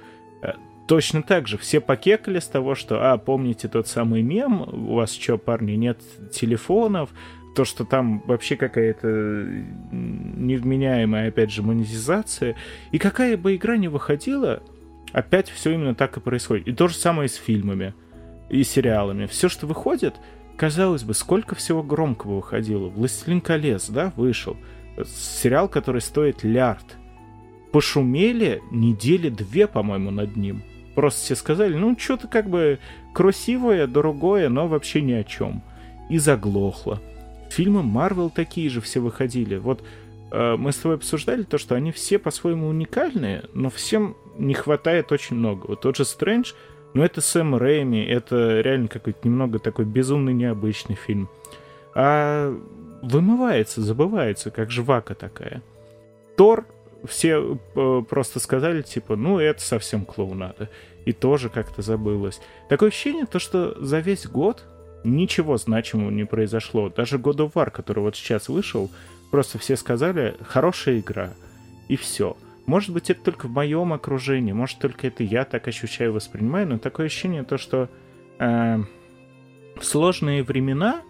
[0.91, 5.13] точно так же все покекали с того, что, а, помните тот самый мем, у вас
[5.13, 6.01] что, парни, нет
[6.33, 7.11] телефонов,
[7.55, 9.07] то, что там вообще какая-то
[9.93, 12.57] невменяемая, опять же, монетизация.
[12.91, 14.61] И какая бы игра ни выходила,
[15.13, 16.67] опять все именно так и происходит.
[16.67, 17.93] И то же самое с фильмами
[18.49, 19.27] и сериалами.
[19.27, 20.15] Все, что выходит,
[20.57, 22.89] казалось бы, сколько всего громкого выходило.
[22.89, 24.57] «Властелин колец», да, вышел.
[25.05, 26.97] Сериал, который стоит лярд.
[27.71, 30.63] Пошумели недели две, по-моему, над ним
[30.95, 32.79] просто все сказали, ну, что-то как бы
[33.13, 35.63] красивое, дорогое, но вообще ни о чем.
[36.09, 36.99] И заглохло.
[37.49, 39.57] Фильмы Марвел такие же все выходили.
[39.57, 39.83] Вот
[40.31, 45.11] э, мы с тобой обсуждали то, что они все по-своему уникальные, но всем не хватает
[45.11, 45.67] очень много.
[45.67, 46.53] Вот тот же Стрэндж,
[46.93, 51.29] ну, это Сэм Рэйми, это реально какой-то немного такой безумный необычный фильм.
[51.93, 52.57] А
[53.01, 55.61] вымывается, забывается, как жвака такая.
[56.37, 56.65] Тор
[57.05, 60.69] все э, просто сказали, типа, ну, это совсем клоунада.
[61.05, 62.39] И тоже как-то забылось.
[62.69, 64.63] Такое ощущение, то, что за весь год
[65.03, 66.89] ничего значимого не произошло.
[66.89, 68.89] Даже God of War, который вот сейчас вышел,
[69.31, 71.33] просто все сказали, хорошая игра.
[71.87, 72.37] И все.
[72.65, 76.77] Может быть, это только в моем окружении, может, только это я так ощущаю, воспринимаю, но
[76.77, 77.89] такое ощущение, то, что
[78.39, 78.77] э,
[79.81, 81.01] сложные времена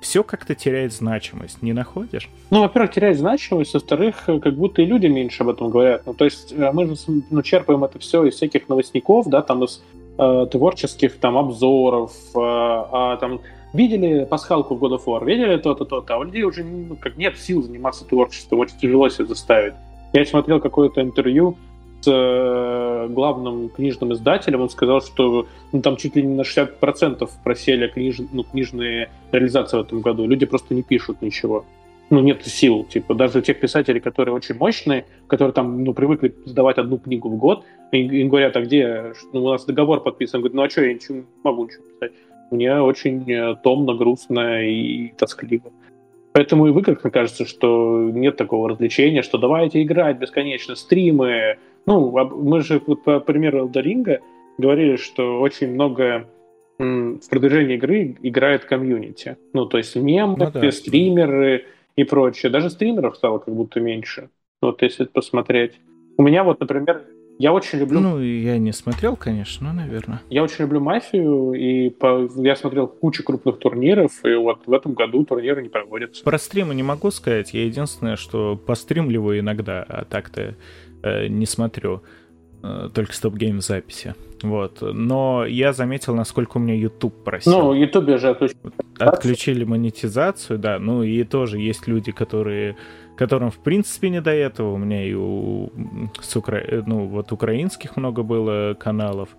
[0.00, 2.28] все как-то теряет значимость, не находишь?
[2.50, 6.02] Ну, во-первых, теряет значимость, во-вторых, как будто и люди меньше об этом говорят.
[6.06, 6.94] Ну, то есть э, мы же
[7.30, 9.82] ну, черпаем это все из всяких новостников, да, там из
[10.18, 13.40] э, творческих там обзоров, э, а там
[13.72, 17.16] видели пасхалку в God of War, видели то-то, то-то, а у людей уже ну, как
[17.16, 19.74] нет сил заниматься творчеством, очень тяжело себя заставить.
[20.12, 21.56] Я смотрел какое-то интервью
[22.00, 27.28] с э, главным книжным издателем, он сказал, что ну, там чуть ли не на 60%
[27.42, 30.26] просели книж, ну, книжные реализации в этом году.
[30.26, 31.64] Люди просто не пишут ничего.
[32.10, 32.84] Ну, нет сил.
[32.84, 37.36] Типа, даже тех писателей, которые очень мощные, которые там, ну, привыкли сдавать одну книгу в
[37.36, 40.40] год, им говорят, а где, ну, у нас договор подписан.
[40.40, 42.12] Говорит, ну, а что, я ничего не могу ничего писать.
[42.50, 45.70] Мне очень э, томно, грустно и тоскливо.
[46.32, 51.58] Поэтому и в играх, мне кажется, что нет такого развлечения, что давайте играть бесконечно, стримы,
[51.88, 54.20] ну, мы же, вот, по примеру Элдоринга,
[54.58, 56.28] говорили, что очень много
[56.78, 59.36] в продвижении игры играет комьюнити.
[59.52, 60.70] Ну, то есть мемы, ну, да.
[60.70, 61.64] стримеры
[61.96, 62.50] и прочее.
[62.50, 64.30] Даже стримеров стало как будто меньше.
[64.62, 65.72] Вот если посмотреть.
[66.16, 67.04] У меня вот, например,
[67.38, 68.00] я очень люблю...
[68.00, 70.20] Ну, я не смотрел, конечно, но, наверное.
[70.28, 72.28] Я очень люблю мафию, и по...
[72.36, 76.24] я смотрел кучу крупных турниров, и вот в этом году турниры не проводятся.
[76.24, 77.54] Про стримы не могу сказать.
[77.54, 80.56] Я единственное, что постримливаю иногда, а так-то
[81.28, 82.02] не смотрю,
[82.62, 84.14] э, только стоп-гейм записи.
[84.42, 84.78] Вот.
[84.80, 87.52] Но я заметил, насколько у меня YouTube просил.
[87.52, 88.58] Ну, YouTube же отключили.
[88.98, 90.78] Отключили монетизацию, да.
[90.78, 92.76] Ну и тоже есть люди, которые
[93.16, 94.74] которым в принципе не до этого.
[94.74, 95.70] У меня и у
[96.20, 96.62] с укра...
[96.86, 99.30] ну, вот украинских много было каналов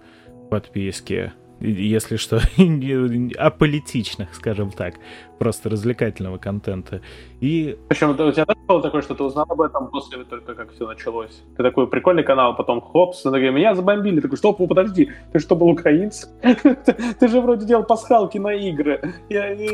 [0.50, 2.40] подписки если что,
[3.38, 4.96] аполитичных, скажем так,
[5.38, 7.02] просто развлекательного контента.
[7.40, 7.78] И...
[7.88, 10.88] Причем у тебя тоже было такое, что ты узнал об этом после только как все
[10.88, 11.44] началось?
[11.58, 14.20] Ты такой прикольный канал, потом хопс, и такой, меня забомбили.
[14.20, 16.30] Такой, что, подожди, ты что, был украинец?
[17.20, 19.02] Ты же вроде делал пасхалки на игры.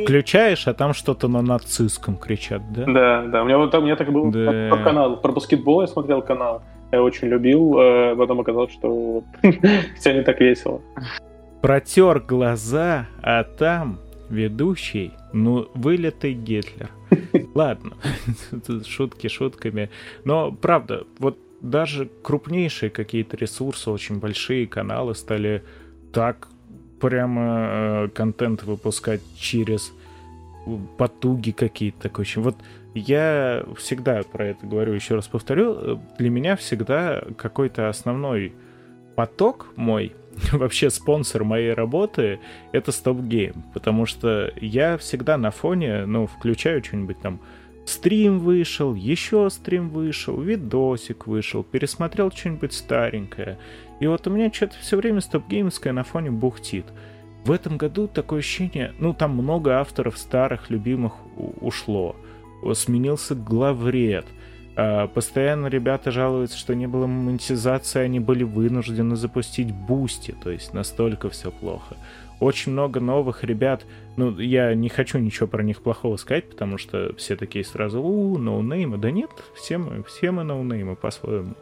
[0.03, 2.85] Включаешь, а там что-то на нацистском кричат, да?
[2.85, 6.21] Да, да, у меня вот там, у меня так был канал, про баскетбол я смотрел
[6.21, 9.23] канал я очень любил, э, потом оказалось, что
[9.99, 10.81] все не так весело
[11.65, 13.97] протер глаза, а там
[14.29, 16.91] ведущий, ну, вылитый Гитлер.
[17.55, 17.97] Ладно,
[18.85, 19.89] шутки шутками.
[20.25, 25.63] Но, правда, вот даже крупнейшие какие-то ресурсы, очень большие каналы стали
[26.13, 26.49] так
[27.01, 29.91] прямо э, контент выпускать через
[30.99, 32.43] потуги какие-то такой очень.
[32.43, 32.57] Вот
[32.93, 38.53] я всегда про это говорю, еще раз повторю, для меня всегда какой-то основной
[39.15, 40.13] поток мой,
[40.51, 42.39] вообще спонсор моей работы,
[42.71, 47.39] это Stop Game, потому что я всегда на фоне, ну, включаю что-нибудь там,
[47.85, 53.57] стрим вышел, еще стрим вышел, видосик вышел, пересмотрел что-нибудь старенькое.
[53.99, 56.85] И вот у меня что-то все время стоп-геймское на фоне бухтит.
[57.45, 61.13] В этом году такое ощущение, ну там много авторов старых, любимых
[61.61, 62.15] ушло.
[62.73, 64.25] Сменился главред.
[64.75, 70.73] А, постоянно ребята жалуются, что не было монетизации, они были вынуждены запустить Boosty, то есть
[70.73, 71.95] настолько все плохо.
[72.41, 73.85] Очень много новых ребят,
[74.17, 78.37] ну, я не хочу ничего про них плохого сказать, потому что все такие сразу, у,
[78.37, 78.97] ноунеймы.
[78.97, 81.55] Да нет, все мы, все мы ноунеймы по-своему.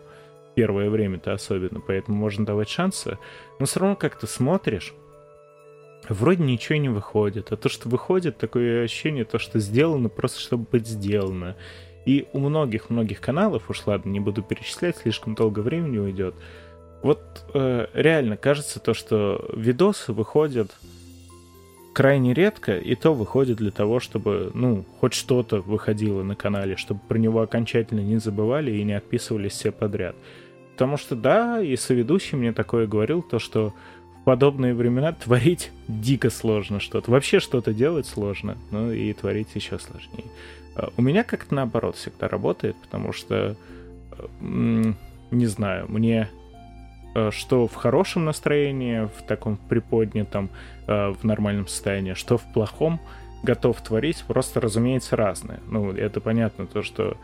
[0.55, 3.19] Первое время-то особенно, поэтому можно давать шансы.
[3.59, 4.93] Но все равно как-то смотришь,
[6.09, 7.51] вроде ничего не выходит.
[7.51, 11.55] А то, что выходит, такое ощущение, то, что сделано просто, чтобы быть сделано.
[12.05, 16.35] И у многих-многих каналов, уж ладно, не буду перечислять, слишком долго времени уйдет.
[17.01, 20.71] Вот э, реально кажется то, что видосы выходят
[21.93, 26.99] крайне редко, и то выходит для того, чтобы, ну, хоть что-то выходило на канале, чтобы
[27.07, 30.15] про него окончательно не забывали и не отписывались все подряд.
[30.73, 33.73] Потому что, да, и соведущий мне такое говорил, то, что
[34.25, 37.11] подобные времена творить дико сложно что-то.
[37.11, 40.25] Вообще что-то делать сложно, ну и творить еще сложнее.
[40.97, 43.55] У меня как-то наоборот всегда работает, потому что,
[44.41, 46.29] не знаю, мне
[47.15, 50.49] э, что в хорошем настроении, в таком приподнятом,
[50.87, 52.99] э, в нормальном состоянии, что в плохом,
[53.43, 55.59] готов творить, просто, разумеется, разное.
[55.67, 57.17] Ну, это понятно, то, что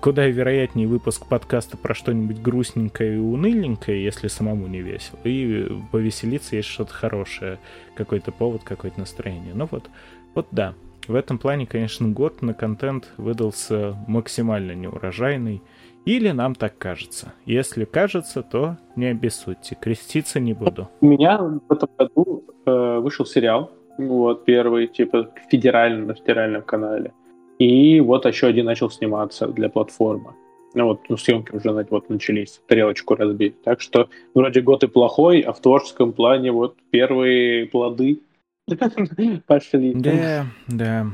[0.00, 6.56] куда вероятнее выпуск подкаста про что-нибудь грустненькое и уныльненькое, если самому не весело, и повеселиться
[6.56, 7.58] есть что-то хорошее,
[7.94, 9.54] какой-то повод, какое-то настроение.
[9.54, 9.88] Ну вот,
[10.34, 10.74] вот да.
[11.08, 15.62] В этом плане, конечно, год на контент выдался максимально неурожайный.
[16.04, 17.32] Или нам так кажется.
[17.46, 19.76] Если кажется, то не обессудьте.
[19.80, 20.88] Креститься не буду.
[21.00, 23.72] У меня в этом году э, вышел сериал.
[23.98, 27.12] Вот, первый, типа, федеральный, на федеральном канале.
[27.58, 30.34] И вот еще один начал сниматься для платформы.
[30.74, 33.62] Ну вот, ну, съемки уже вот начались, тарелочку разбить.
[33.62, 38.20] Так что вроде год и плохой, а в творческом плане вот первые плоды
[39.46, 39.94] пошли.
[39.94, 41.06] Да, да.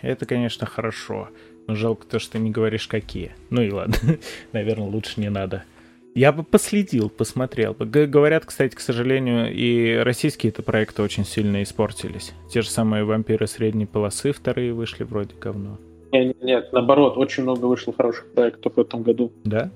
[0.00, 1.28] Это, конечно, хорошо.
[1.66, 3.32] Но жалко то, что ты не говоришь, какие.
[3.50, 3.94] Ну и ладно.
[4.52, 5.64] Наверное, лучше не надо.
[6.14, 7.76] Я бы последил, посмотрел.
[7.78, 12.32] Говорят, кстати, к сожалению, и российские это проекты очень сильно испортились.
[12.50, 15.78] Те же самые «Вампиры средней полосы» вторые вышли вроде говно.
[16.10, 19.30] Нет, нет, наоборот, очень много вышло хороших проектов в этом году.
[19.44, 19.70] Да?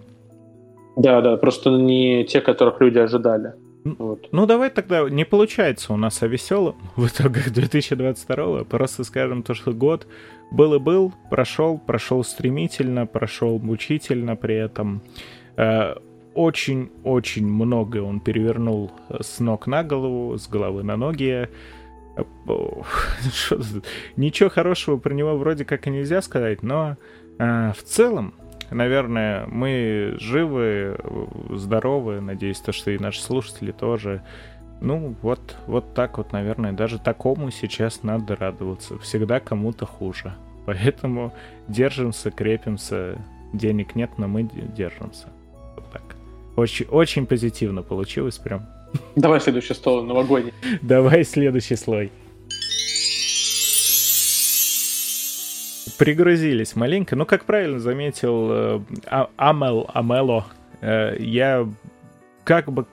[0.96, 3.52] Да, да, просто не те, которых люди ожидали.
[3.84, 4.28] Вот.
[4.32, 9.54] Ну, давай тогда, не получается у нас о веселом в итогах 2022 Просто скажем то,
[9.54, 10.06] что год
[10.50, 15.02] был и был, прошел, прошел стремительно, прошел мучительно при этом.
[15.56, 15.94] Э,
[16.34, 21.48] очень-очень много он перевернул с ног на голову, с головы на ноги.
[24.16, 26.96] Ничего хорошего про него вроде как и нельзя сказать, но
[27.38, 28.34] э, в целом,
[28.72, 30.98] наверное, мы живы,
[31.50, 34.22] здоровы, надеюсь, то, что и наши слушатели тоже.
[34.80, 38.98] Ну, вот, вот так вот, наверное, даже такому сейчас надо радоваться.
[38.98, 40.34] Всегда кому-то хуже.
[40.66, 41.32] Поэтому
[41.68, 43.18] держимся, крепимся.
[43.52, 45.28] Денег нет, но мы держимся.
[45.76, 46.02] Вот так.
[46.56, 48.66] Очень, очень позитивно получилось прям.
[49.14, 50.52] Давай следующий стол новогодний.
[50.82, 52.10] Давай следующий слой.
[56.02, 57.14] Пригрузились маленько.
[57.14, 60.46] Ну, как правильно заметил э, а, Амел, Амело,
[60.80, 61.68] э, я
[62.42, 62.86] как бы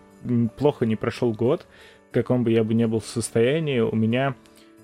[0.58, 1.66] плохо не прошел год,
[2.12, 4.36] в каком бы я бы не был в состоянии, у меня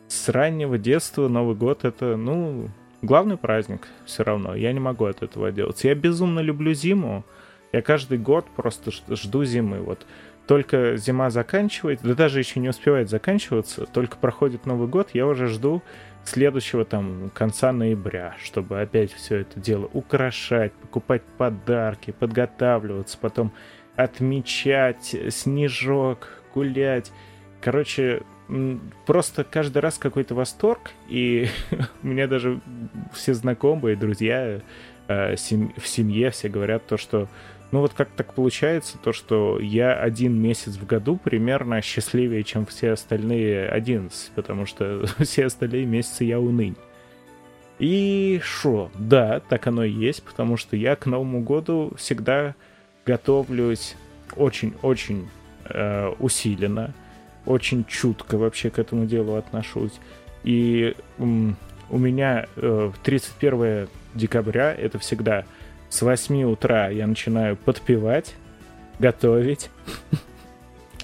[0.07, 2.69] с раннего детства Новый год это, ну,
[3.03, 4.55] главный праздник все равно.
[4.55, 5.83] Я не могу от этого делать.
[5.83, 7.23] Я безумно люблю зиму,
[7.71, 9.81] я каждый год просто жду зимы.
[9.81, 10.03] Вот
[10.47, 15.45] только зима заканчивается, да даже еще не успевает заканчиваться, только проходит Новый год, я уже
[15.45, 15.83] жду
[16.25, 23.51] следующего там конца ноября, чтобы опять все это дело украшать, покупать подарки, подготавливаться, потом
[23.95, 27.11] отмечать снежок, гулять.
[27.61, 28.23] Короче,
[29.05, 31.47] просто каждый раз какой-то восторг, и
[32.03, 32.59] у меня даже
[33.13, 34.61] все знакомые, друзья
[35.07, 37.27] э, в семье все говорят то, что
[37.71, 42.65] ну вот как так получается, то что я один месяц в году примерно счастливее, чем
[42.65, 46.75] все остальные 11, потому что все остальные месяцы я унынь.
[47.77, 52.55] И шо, да, так оно и есть, потому что я к Новому году всегда
[53.05, 53.95] готовлюсь
[54.35, 55.27] очень-очень
[55.65, 56.93] э, усиленно.
[57.45, 59.99] очень чутко вообще к этому делу отношусь.
[60.43, 62.47] И у меня
[63.03, 65.45] 31 э, декабря это всегда
[65.95, 68.35] с 8 утра я начинаю подпевать,
[68.99, 69.69] готовить.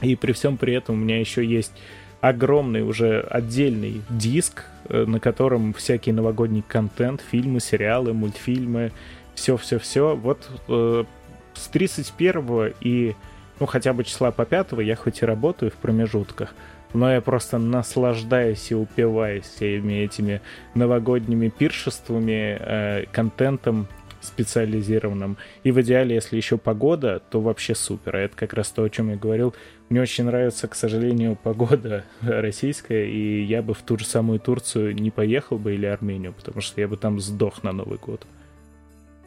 [0.02, 1.72] И при всем при этом у меня еще есть
[2.20, 8.92] огромный уже отдельный диск, э, на котором всякий новогодний контент, фильмы, сериалы, мультфильмы,
[9.34, 10.16] все-все-все.
[10.18, 11.06] Вот э,
[11.54, 13.16] с 31 и,
[13.62, 16.54] ну, хотя бы числа по 5 я хоть и работаю в промежутках,
[16.94, 20.42] но я просто наслаждаюсь и упиваюсь всеми этими
[20.76, 23.88] новогодними пиршествами, э, контентом
[24.22, 25.38] специализированным.
[25.64, 28.16] И в идеале, если еще погода, то вообще супер.
[28.16, 29.54] А это как раз то, о чем я говорил.
[29.90, 34.96] Мне очень нравится, к сожалению, погода российская, и я бы в ту же самую Турцию
[34.96, 38.26] не поехал бы или Армению, потому что я бы там сдох на Новый год.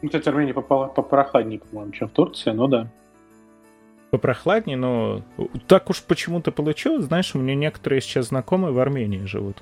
[0.01, 2.91] Ну, кстати, Армения попала попрохладнее, по-моему, чем в Турции, но да.
[4.11, 5.23] Попрохладнее, но
[5.67, 7.05] так уж почему-то получилось.
[7.05, 9.61] Знаешь, у меня некоторые сейчас знакомые в Армении живут.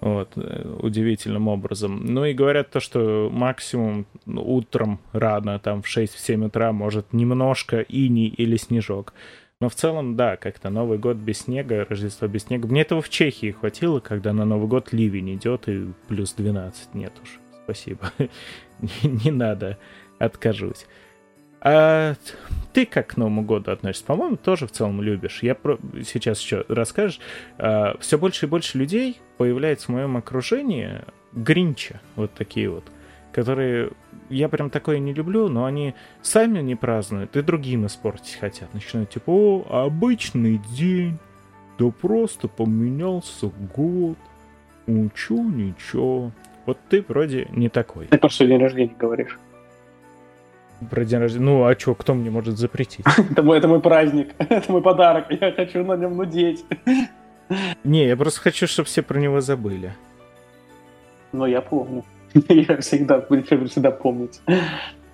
[0.00, 2.04] Вот, э, удивительным образом.
[2.04, 8.28] Ну и говорят то, что максимум утром рано, там в 6-7 утра, может немножко иней
[8.28, 9.12] или снежок.
[9.60, 12.68] Но в целом, да, как-то Новый год без снега, Рождество без снега.
[12.68, 16.94] Мне этого в Чехии хватило, когда на Новый год ливень идет и плюс 12.
[16.94, 18.12] Нет уж, спасибо.
[19.02, 19.76] Не надо,
[20.20, 20.86] откажусь.
[21.60, 22.14] А
[22.72, 24.04] ты как к Новому году относишься?
[24.04, 25.42] По-моему, тоже в целом любишь.
[25.42, 25.78] Я про...
[26.04, 27.20] сейчас еще расскажешь.
[27.58, 31.00] А, все больше и больше людей появляется в моем окружении
[31.32, 32.84] гринча, вот такие вот,
[33.32, 33.90] которые
[34.30, 38.72] я прям такое не люблю, но они сами не празднуют и другим испортить хотят.
[38.74, 41.18] Начинают типа, о, обычный день,
[41.78, 44.18] да просто поменялся год,
[44.86, 46.32] ничего, ничего.
[46.66, 48.06] Вот ты вроде не такой.
[48.06, 49.38] Ты просто день рождения говоришь.
[50.90, 51.44] Про день рождения.
[51.44, 53.04] Ну, а что, кто мне может запретить?
[53.30, 56.64] это, мой, это мой праздник, это мой подарок, я хочу на нем нудеть.
[57.84, 59.92] Не, я просто хочу, чтобы все про него забыли.
[61.32, 62.04] Но я помню.
[62.48, 64.40] я всегда, буду всегда помнить.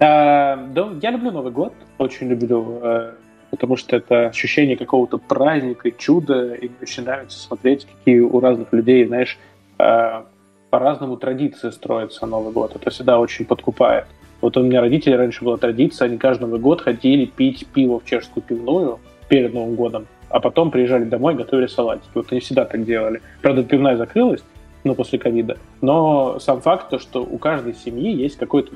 [0.01, 3.15] А, да, я люблю Новый год, очень люблю, а,
[3.51, 8.73] потому что это ощущение какого-то праздника, чуда, и мне очень нравится смотреть, какие у разных
[8.73, 9.39] людей, знаешь,
[9.79, 10.27] а,
[10.71, 12.75] по-разному традиции строятся Новый год.
[12.75, 14.07] Это всегда очень подкупает.
[14.41, 18.43] Вот у меня родители раньше была традиция, они каждый год ходили пить пиво в чешскую
[18.43, 22.11] пивную перед Новым годом, а потом приезжали домой, готовили салатики.
[22.15, 23.23] Вот они всегда так делали.
[23.41, 24.43] Правда, пивная закрылась,
[24.85, 25.57] ну, после ковида.
[25.81, 28.73] Но сам факт, то, что у каждой семьи есть какое-то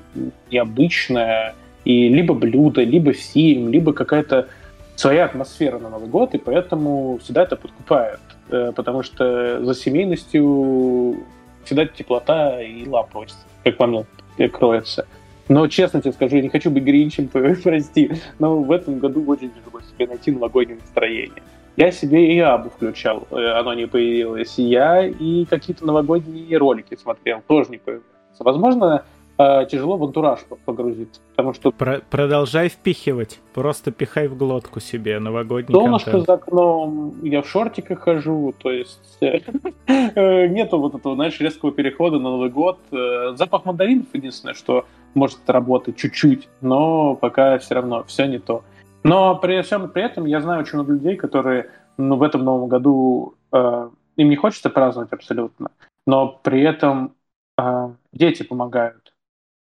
[0.50, 1.54] необычное
[1.84, 4.48] и либо блюдо, либо фильм, либо какая-то
[4.96, 8.20] своя атмосфера на Новый год, и поэтому всегда это подкупает.
[8.50, 11.18] Э, потому что за семейностью
[11.64, 14.06] всегда теплота и ламповость, как по мне,
[14.52, 15.06] кроется.
[15.49, 17.28] Но честно тебе скажу, я не хочу быть гринчем,
[17.62, 21.42] прости, но в этом году очень тяжело себе найти новогоднее настроение.
[21.76, 24.59] Я себе и Абу включал, э, оно не появилось.
[24.59, 28.44] Я и какие-то новогодние ролики смотрел, тоже не появляется.
[28.44, 29.05] Возможно,
[29.39, 31.70] э, тяжело в антураж погрузиться, потому что...
[31.70, 36.26] Про продолжай впихивать, просто пихай в глотку себе новогодний Солнышко контент.
[36.26, 42.18] за окном, я в шортиках хожу, то есть э, нету вот этого, знаешь, резкого перехода
[42.18, 42.78] на Новый год.
[42.91, 44.84] Запах мандаринов единственное, что
[45.14, 48.62] может работать чуть-чуть, но пока все равно все не то.
[49.03, 52.68] Но при всем при этом я знаю очень много людей, которые ну, в этом новом
[52.68, 55.70] году э, им не хочется праздновать абсолютно,
[56.07, 57.14] но при этом
[57.57, 59.07] э, дети помогают.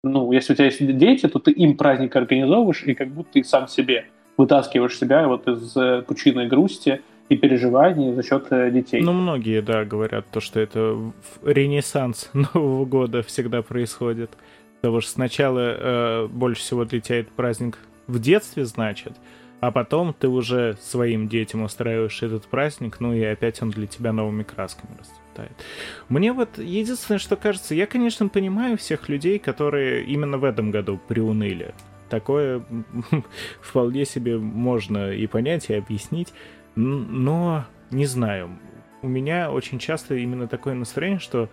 [0.04, 3.44] Ну, если у тебя есть дети, то ты им праздник организовываешь, и как будто ты
[3.44, 9.02] сам себе вытаскиваешь себя вот из э, пучины грусти и переживаний за счет э, детей.
[9.02, 14.30] Ну, многие, да, говорят то, что это ренессанс Нового года всегда происходит.
[14.80, 19.14] Потому что сначала э, больше всего отлетает праздник в детстве, значит,
[19.60, 24.12] а потом ты уже своим детям устраиваешь этот праздник, ну и опять он для тебя
[24.12, 25.17] новыми красками расцветает.
[26.08, 31.00] Мне вот единственное, что кажется, я, конечно, понимаю всех людей, которые именно в этом году
[31.08, 31.74] приуныли.
[32.08, 32.64] Такое
[33.60, 36.32] вполне себе можно и понять, и объяснить,
[36.74, 38.58] но не знаю.
[39.02, 41.48] У меня очень часто именно такое настроение, что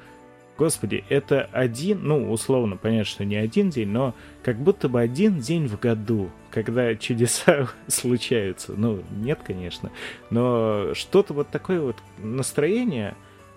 [0.57, 5.39] Господи, это один, ну, условно, понятно, что не один день, но как будто бы один
[5.39, 8.73] день в году, когда чудеса случаются.
[8.73, 9.91] Ну, нет, конечно,
[10.29, 13.15] но что-то вот такое вот настроение,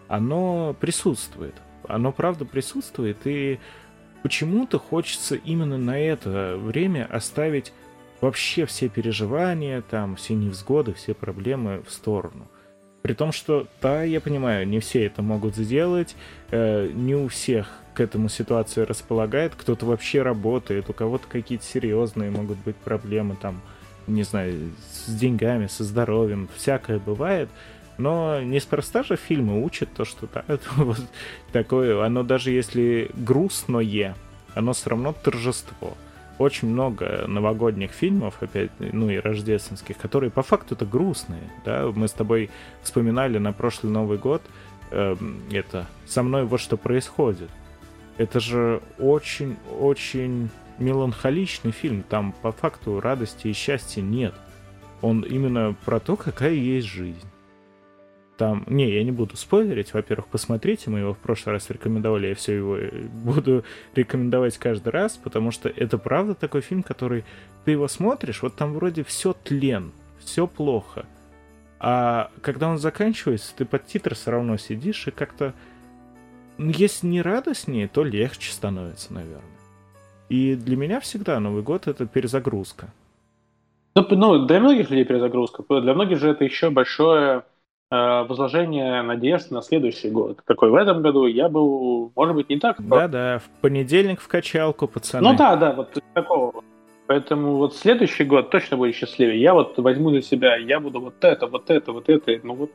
[0.08, 1.54] оно присутствует.
[1.86, 3.58] Оно, правда, присутствует, и
[4.22, 7.72] почему-то хочется именно на это время оставить
[8.20, 12.48] вообще все переживания, там, все невзгоды, все проблемы в сторону–
[13.02, 16.16] при том, что, да, я понимаю, не все это могут сделать,
[16.50, 22.30] э, не у всех к этому ситуация располагает, кто-то вообще работает, у кого-то какие-то серьезные
[22.30, 23.60] могут быть проблемы, там,
[24.06, 27.48] не знаю, с деньгами, со здоровьем, всякое бывает.
[27.98, 31.00] Но неспроста же фильмы учат то, что да, это вот
[31.52, 34.14] такое, оно даже если грустное,
[34.54, 35.96] оно все равно торжество.
[36.38, 42.06] Очень много новогодних фильмов, опять, ну и рождественских, которые по факту это грустные, да, мы
[42.06, 42.48] с тобой
[42.82, 44.42] вспоминали на прошлый Новый год,
[44.92, 45.16] э,
[45.50, 47.50] это «Со мной вот что происходит».
[48.18, 54.34] Это же очень-очень меланхоличный фильм, там по факту радости и счастья нет.
[55.02, 57.27] Он именно про то, какая есть жизнь.
[58.38, 59.92] Там, не, я не буду спойлерить.
[59.92, 62.88] Во-первых, посмотрите, мы его в прошлый раз рекомендовали, я все его э,
[63.24, 63.64] буду
[63.96, 67.24] рекомендовать каждый раз, потому что это правда такой фильм, который
[67.64, 71.04] ты его смотришь, вот там вроде все тлен, все плохо.
[71.80, 75.52] А когда он заканчивается, ты под титр все равно сидишь и как-то...
[76.58, 79.42] Ну, если не радостнее, то легче становится, наверное.
[80.28, 82.92] И для меня всегда Новый год— это перезагрузка.
[83.96, 85.64] Ну, ну, для многих людей перезагрузка.
[85.80, 87.42] Для многих же это еще большое
[87.90, 90.40] возложение надежд на следующий год.
[90.44, 92.76] Такой в этом году я был, может быть, не так.
[92.86, 95.26] Да-да, в понедельник в качалку, пацаны.
[95.26, 96.64] Ну да, да, вот такого.
[97.06, 99.40] Поэтому вот следующий год точно будет счастливее.
[99.40, 102.38] Я вот возьму для себя, я буду вот это, вот это, вот это.
[102.42, 102.70] Ну вот,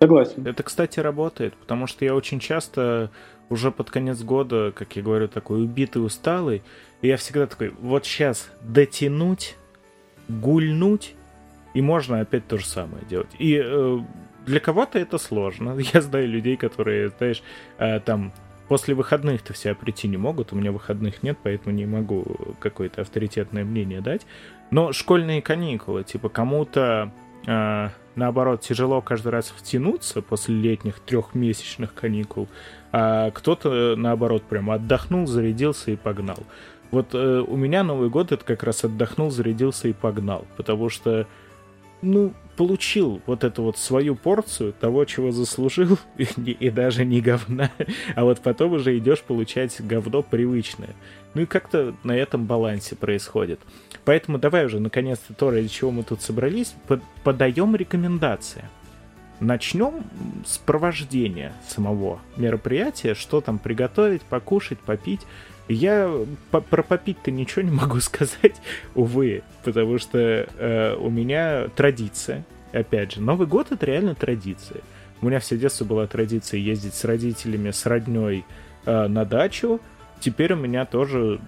[0.00, 0.44] согласен.
[0.44, 3.10] Это, кстати, работает, потому что я очень часто
[3.48, 6.62] уже под конец года, как я говорю, такой убитый, усталый,
[7.00, 9.56] и я всегда такой, вот сейчас дотянуть,
[10.28, 11.14] гульнуть,
[11.72, 13.30] и можно опять то же самое делать.
[13.38, 13.98] И э,
[14.46, 15.76] для кого-то это сложно.
[15.94, 17.42] Я знаю людей, которые, знаешь,
[17.78, 18.32] э, там
[18.68, 20.52] после выходных-то все прийти не могут.
[20.52, 22.24] У меня выходных нет, поэтому не могу
[22.60, 24.26] какое-то авторитетное мнение дать.
[24.70, 27.12] Но школьные каникулы, типа кому-то
[27.46, 32.48] э, наоборот тяжело каждый раз втянуться после летних трехмесячных каникул,
[32.92, 36.38] а кто-то наоборот прям отдохнул, зарядился и погнал.
[36.90, 41.26] Вот э, у меня Новый год это как раз отдохнул, зарядился и погнал, потому что
[42.02, 47.70] ну, получил вот эту вот свою порцию того, чего заслужил, и, и даже не говна,
[48.14, 50.90] а вот потом уже идешь получать говно привычное.
[51.32, 53.60] Ну и как-то на этом балансе происходит.
[54.04, 58.66] Поэтому давай уже, наконец-то, то, ради чего мы тут собрались, под, подаем рекомендации.
[59.40, 60.04] Начнем
[60.44, 65.22] с провождения самого мероприятия, что там приготовить, покушать, попить.
[65.70, 66.12] Я
[66.50, 68.60] по про попить-то ничего не могу сказать,
[68.94, 72.44] увы, потому что э, у меня традиция.
[72.72, 74.80] Опять же, Новый год это реально традиция.
[75.22, 78.44] У меня все детство была традиция ездить с родителями, с родней
[78.84, 79.80] э, на дачу.
[80.18, 81.40] Теперь у меня тоже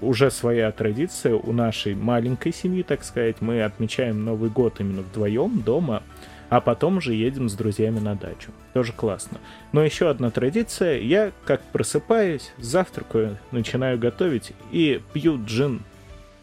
[0.00, 3.36] уже своя традиция у нашей маленькой семьи, так сказать.
[3.40, 6.02] Мы отмечаем Новый год именно вдвоем дома
[6.50, 8.50] а потом уже едем с друзьями на дачу.
[8.74, 9.38] Тоже классно.
[9.72, 10.98] Но еще одна традиция.
[10.98, 15.82] Я как просыпаюсь, завтракаю, начинаю готовить и пью джин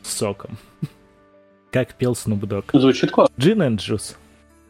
[0.01, 0.57] с соком.
[1.71, 3.33] Как пел Snoop Звучит классно.
[3.37, 4.15] Джин and juice.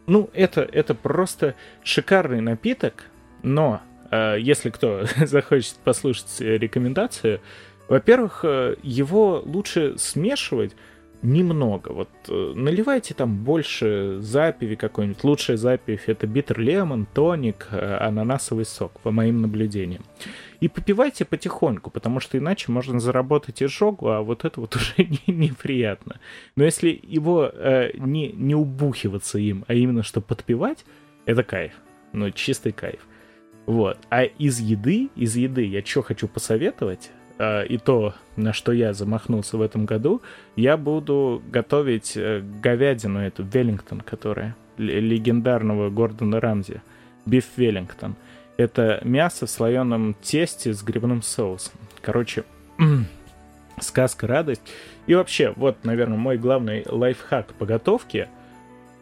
[0.08, 3.06] Ну, это, это просто шикарный напиток,
[3.44, 7.40] но э, если кто захочет послушать рекомендацию,
[7.88, 10.76] во-первых, э, его лучше смешивать
[11.22, 11.92] немного.
[11.92, 15.24] Вот э, наливайте там больше запиви какой-нибудь.
[15.24, 20.04] Лучшая запивь это биттер лемон, тоник, э, ананасовый сок, по моим наблюдениям.
[20.60, 25.34] И попивайте потихоньку, потому что иначе можно заработать изжогу, а вот это вот уже не,
[25.34, 26.20] неприятно.
[26.56, 30.86] Но если его э, не, не убухиваться им, а именно что подпивать,
[31.26, 31.74] это кайф.
[32.14, 33.00] Ну, чистый кайф.
[33.66, 33.98] Вот.
[34.10, 37.12] А из еды, из еды я что хочу посоветовать?
[37.40, 40.22] Э, и то, на что я замахнулся в этом году,
[40.56, 46.82] я буду готовить э, говядину эту, Веллингтон, которая легендарного Гордона Рамзи,
[47.26, 48.16] биф Веллингтон.
[48.58, 51.74] Это мясо в слоеном тесте с грибным соусом.
[52.02, 52.44] Короче,
[53.80, 54.62] сказка, радость.
[55.06, 58.30] И вообще, вот, наверное, мой главный лайфхак по готовке.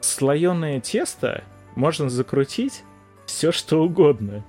[0.02, 1.44] Слоеное тесто
[1.76, 2.84] можно закрутить
[3.26, 4.44] все что угодно.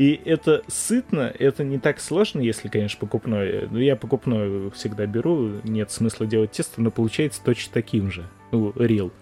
[0.00, 3.68] И это сытно, это не так сложно, если, конечно, покупное.
[3.70, 8.24] Ну, я покупное всегда беру, нет смысла делать тесто, но получается точно таким же.
[8.50, 9.12] Ну, рил.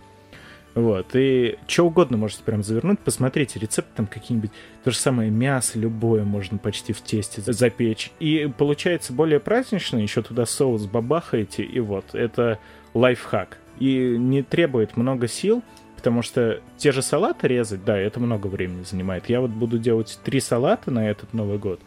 [0.76, 4.52] Вот, и что угодно можете прям завернуть, посмотрите, рецепт там какие-нибудь,
[4.84, 8.12] то же самое мясо любое можно почти в тесте запечь.
[8.20, 12.60] И получается более празднично, еще туда соус бабахаете, и вот, это
[12.94, 13.58] лайфхак.
[13.80, 15.64] И не требует много сил,
[15.98, 19.28] Потому что те же салаты резать, да, это много времени занимает.
[19.28, 21.80] Я вот буду делать три салата на этот Новый год.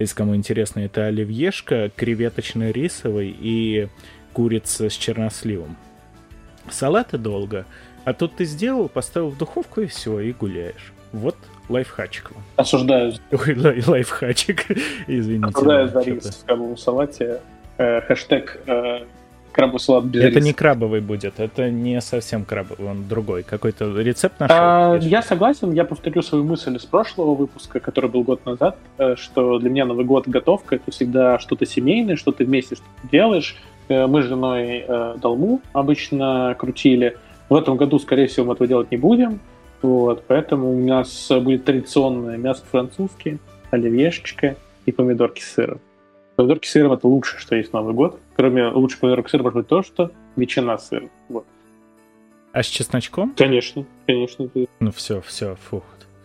[0.00, 3.86] Если кому интересно, это оливьешка, креветочно-рисовый и
[4.32, 5.76] курица с черносливом.
[6.70, 7.64] Салаты долго.
[8.04, 10.92] А тут ты сделал, поставил в духовку и все, и гуляешь.
[11.12, 11.36] Вот
[11.68, 12.32] лайфхачик.
[12.56, 13.12] Осуждаю.
[13.30, 14.66] Ой, лай, лайфхачик,
[15.06, 15.50] извините.
[15.50, 17.40] Осуждаю за рис в салате.
[17.78, 19.04] Э, хэштег э,
[19.52, 20.40] крабовый салат без Это риса.
[20.46, 23.42] не крабовый будет, это не совсем крабовый, он другой.
[23.42, 24.56] Какой-то рецепт нашел?
[24.58, 29.14] А, я согласен, я повторю свою мысль из прошлого выпуска, который был год назад, э,
[29.16, 33.56] что для меня Новый год готовка это всегда что-то семейное, что ты вместе что-то делаешь.
[33.88, 37.16] Э, Мы с женой э, долму обычно крутили.
[37.48, 39.40] В этом году, скорее всего, мы этого делать не будем.
[39.82, 43.38] Вот, поэтому у нас будет традиционное мясо французское,
[43.70, 45.80] оливьешечка и помидорки с сыром.
[46.42, 48.18] Помидорки с сыром это лучшее, что есть в Новый год.
[48.34, 51.08] Кроме лучших помидорок с сыром может быть то, что ветчина с сыром.
[51.28, 51.46] Вот.
[52.52, 53.32] А с чесночком?
[53.36, 54.48] Конечно, конечно.
[54.80, 55.84] Ну все, все, фух.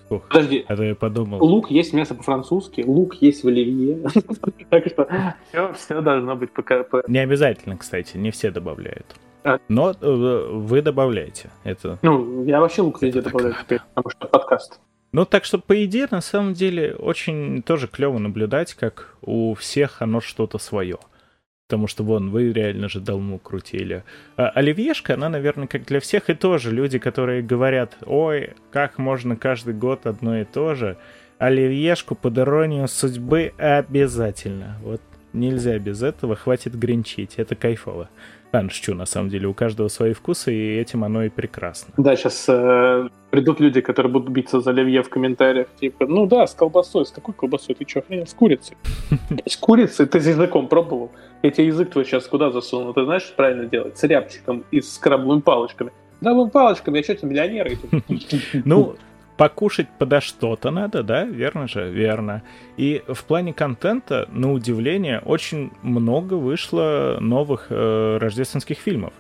[0.10, 0.28] Фух.
[0.30, 1.44] Подожди, А то я подумал.
[1.46, 4.10] Лук есть мясо по-французски, лук есть в оливье.
[4.72, 5.08] Так что
[5.50, 6.64] все, все должно быть по...
[6.64, 9.06] по- Не обязательно, кстати, не все добавляют.
[9.44, 9.60] А.
[9.68, 11.52] Но э, вы добавляете.
[11.64, 12.00] Это.
[12.02, 14.80] Ну, я вообще лук везде добавляю теперь, потому что подкаст.
[15.18, 20.04] Ну, так что, по идее, на самом деле, очень тоже клево наблюдать, как у всех
[20.04, 21.00] оно что-то свое.
[21.68, 24.04] Потому что, вон, вы реально же долму крутили.
[24.36, 26.70] А оливьешка, она, наверное, как для всех и тоже.
[26.70, 30.98] Люди, которые говорят, ой, как можно каждый год одно и то же.
[31.40, 34.78] Оливьешку под иронию судьбы обязательно.
[34.84, 35.02] Вот
[35.34, 37.38] нельзя без этого, хватит гринчить.
[37.38, 38.12] Это кайфово.
[38.54, 41.94] Ладно, шучу, на самом деле, у каждого свои вкусы, и этим оно и прекрасно.
[41.98, 42.46] Да, сейчас
[43.30, 47.06] придут люди, которые будут биться за оливье в комментариях, типа, ну да, с колбасой.
[47.06, 47.76] С какой колбасой?
[47.76, 48.26] Ты что, охренел?
[48.26, 48.78] С курицей.
[49.46, 50.06] С курицей?
[50.06, 51.12] Ты с языком пробовал?
[51.44, 52.94] Я тебе язык твой сейчас куда засунул?
[52.94, 53.98] Ты знаешь, что правильно делать?
[53.98, 55.92] С рябчиком и с крабовыми палочками.
[56.22, 57.72] Крабовыми палочками, я что, тебе миллионер?
[58.66, 58.96] Ну,
[59.38, 61.24] покушать подо что-то надо, да?
[61.24, 61.90] Верно же?
[61.90, 62.42] Верно.
[62.76, 69.14] И в плане контента, на удивление, очень много вышло новых э, рождественских фильмов.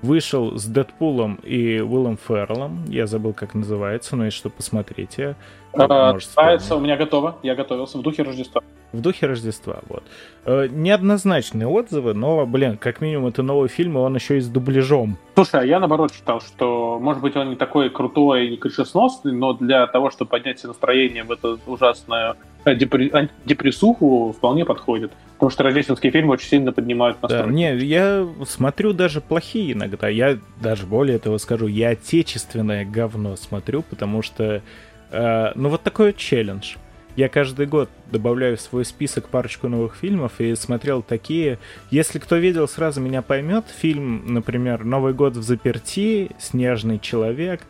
[0.00, 2.84] Вышел с Дэдпулом и Уиллом Ферреллом.
[2.86, 5.36] Я забыл, как называется, но если что, посмотрите.
[5.74, 6.76] А, вспомню.
[6.76, 7.38] у меня готово.
[7.42, 8.62] Я готовился в духе Рождества.
[8.92, 10.02] В духе Рождества, вот.
[10.46, 14.48] Э, неоднозначные отзывы, но, блин, как минимум это новый фильм, и он еще и с
[14.48, 15.18] дубляжом.
[15.34, 19.32] Слушай, а я наоборот считал, что, может быть, он не такой крутой и не крышесносный,
[19.32, 25.12] но для того, чтобы поднять себе настроение в эту ужасную ан- депрессуху, вполне подходит.
[25.34, 27.52] Потому что рождественские фильмы очень сильно поднимают Да, настрой.
[27.54, 30.08] не, я смотрю даже плохие иногда.
[30.08, 34.62] Я даже более того скажу, я отечественное говно смотрю, потому что,
[35.10, 36.76] э, ну вот такой вот челлендж.
[37.18, 41.58] Я каждый год добавляю в свой список парочку новых фильмов и смотрел такие.
[41.90, 43.64] Если кто видел, сразу меня поймет.
[43.76, 47.62] Фильм, например, «Новый год в заперти», «Снежный человек».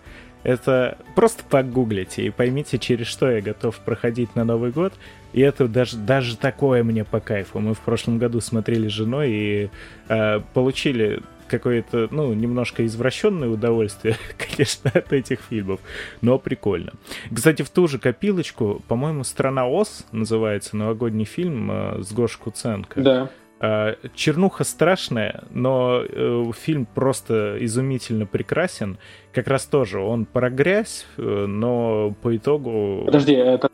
[0.43, 4.93] Это просто погуглите и поймите, через что я готов проходить на Новый год.
[5.33, 7.61] И это даже, даже такое мне по кайфу.
[7.61, 9.71] Мы в прошлом году смотрели с женой и
[10.11, 15.81] э, получили какое-то, ну, немножко извращенное удовольствие, конечно, от этих фильмов,
[16.21, 16.93] но прикольно.
[17.33, 23.01] Кстати, в ту же копилочку, по-моему, «Страна Оз» называется, новогодний фильм э, с Гош Куценко.
[23.01, 23.31] Да.
[23.61, 28.99] Э, Чернуха страшная, но э, фильм просто изумительно прекрасен.
[29.33, 33.03] Как раз тоже он про грязь, э, но по итогу...
[33.07, 33.69] Подожди, это,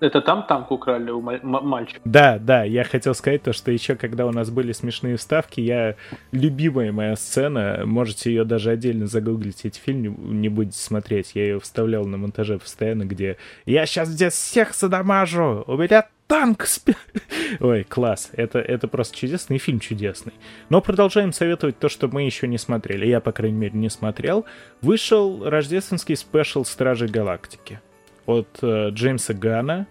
[0.00, 2.00] это там танк украли у мальчика?
[2.04, 5.96] Да, да, я хотел сказать то, что еще когда у нас были смешные вставки, я
[6.32, 11.60] любимая моя сцена, можете ее даже отдельно загуглить, эти фильм не будете смотреть, я ее
[11.60, 13.36] вставлял на монтаже постоянно, где
[13.66, 16.94] я сейчас здесь всех задамажу, у меня танк спи-».
[17.60, 20.34] Ой, класс, это, это просто чудесный фильм чудесный.
[20.68, 24.44] Но продолжаем советовать то, что мы еще не смотрели, я, по крайней мере, не смотрел.
[24.82, 27.80] Вышел рождественский special «Стражи Галактики»
[28.28, 29.86] от э, Джеймса Гана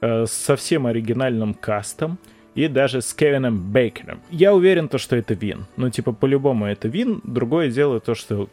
[0.00, 2.18] э, с совсем оригинальным кастом
[2.54, 4.20] и даже с Кевином Бейконом.
[4.30, 5.66] Я уверен, то, что это win.
[5.76, 7.20] Ну, типа, по-любому это win.
[7.22, 8.48] Другое дело то, что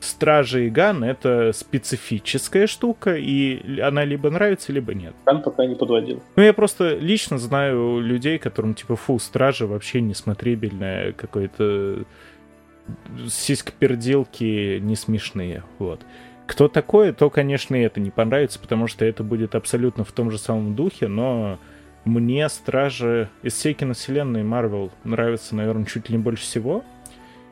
[0.00, 5.14] Стражи и Ган— это специфическая штука, и она либо нравится, либо нет.
[5.26, 6.22] Ган пока не подводил.
[6.36, 12.04] Ну, я просто лично знаю людей, которым, типа, фу, Стражи вообще несмотрибельное, какое-то
[13.28, 16.00] сиськоперделки не смешные, вот.
[16.48, 20.38] Кто такое, то, конечно, это не понравится, потому что это будет абсолютно в том же
[20.38, 21.58] самом духе, но
[22.06, 26.82] мне Стражи из всей киновселенной Марвел нравится, наверное, чуть ли не больше всего,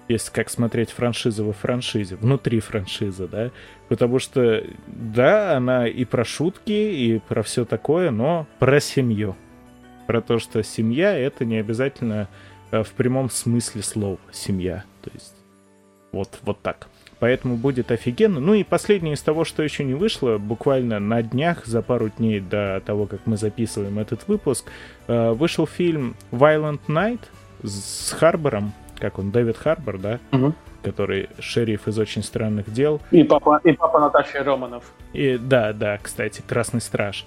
[0.08, 3.50] если как смотреть франшизу во франшизе, внутри франшизы, да,
[3.90, 9.36] потому что, да, она и про шутки, и про все такое, но про семью.
[10.06, 12.28] Про то, что семья— это не обязательно
[12.70, 14.84] э, в прямом смысле слова семья.
[15.02, 15.34] То есть
[16.12, 16.88] вот, вот так.
[17.18, 18.40] Поэтому будет офигенно.
[18.40, 22.40] Ну и последнее из того, что еще не вышло, буквально на днях, за пару дней
[22.40, 24.66] до того, как мы записываем этот выпуск,
[25.08, 27.20] э, вышел фильм Violent Night
[27.62, 30.54] с Харбором, как он, Дэвид Харбор, да, Мгм.
[30.82, 33.00] который шериф из «Очень странных дел».
[33.10, 34.84] И папа, и папа Наташи Романов.
[35.14, 37.24] И да, да, кстати, Красный Страж.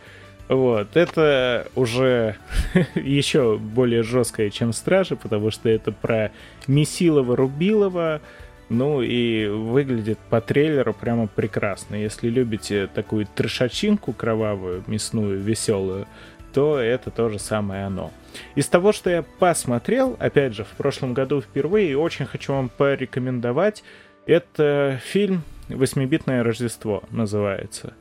[0.49, 2.35] Вот, это уже
[2.95, 6.31] еще более жесткое, чем Стражи, потому что это про
[6.67, 8.21] Месилова-Рубилова,
[8.69, 11.95] ну и выглядит по трейлеру прямо прекрасно.
[11.95, 16.07] Если любите такую трешачинку кровавую, мясную, веселую,
[16.53, 18.11] то это то же самое оно.
[18.55, 23.83] Из того, что я посмотрел, опять же, в прошлом году впервые, очень хочу вам порекомендовать,
[24.25, 27.93] это фильм «Восьмибитное Рождество» называется.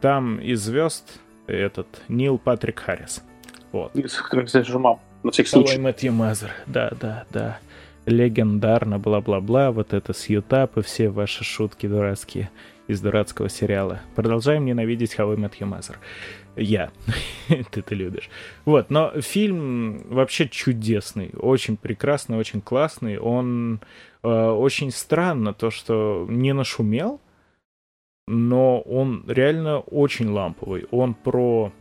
[0.00, 3.22] Там из звезд этот Нил Патрик Харрис.
[3.72, 3.92] Вот.
[4.30, 5.78] Как здесь мам, на всякий случай.
[5.78, 7.58] Мэтью Мазер, да, да, да.
[8.06, 12.50] Легендарно, бла-бла-бла, вот это с Ютап и все ваши шутки дурацкие
[12.86, 14.00] из дурацкого сериала.
[14.14, 15.96] Продолжаем ненавидеть How I Met.
[16.56, 16.90] Я.
[17.70, 18.28] Ты ты любишь.
[18.64, 23.18] Вот, но фильм вообще чудесный, очень прекрасный, очень классный.
[23.18, 23.80] Он
[24.22, 27.20] э, очень странно то, что не нашумел,
[28.26, 30.86] но он реально очень ламповый.
[30.90, 31.72] Он про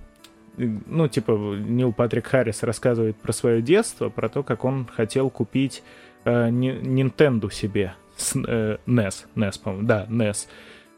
[0.57, 5.83] ну, типа, Нил Патрик Харрис рассказывает про свое детство, про то, как он хотел купить
[6.25, 7.95] э, Nintendo себе.
[8.15, 10.47] С, э, NES, NES, по-моему, да, NES.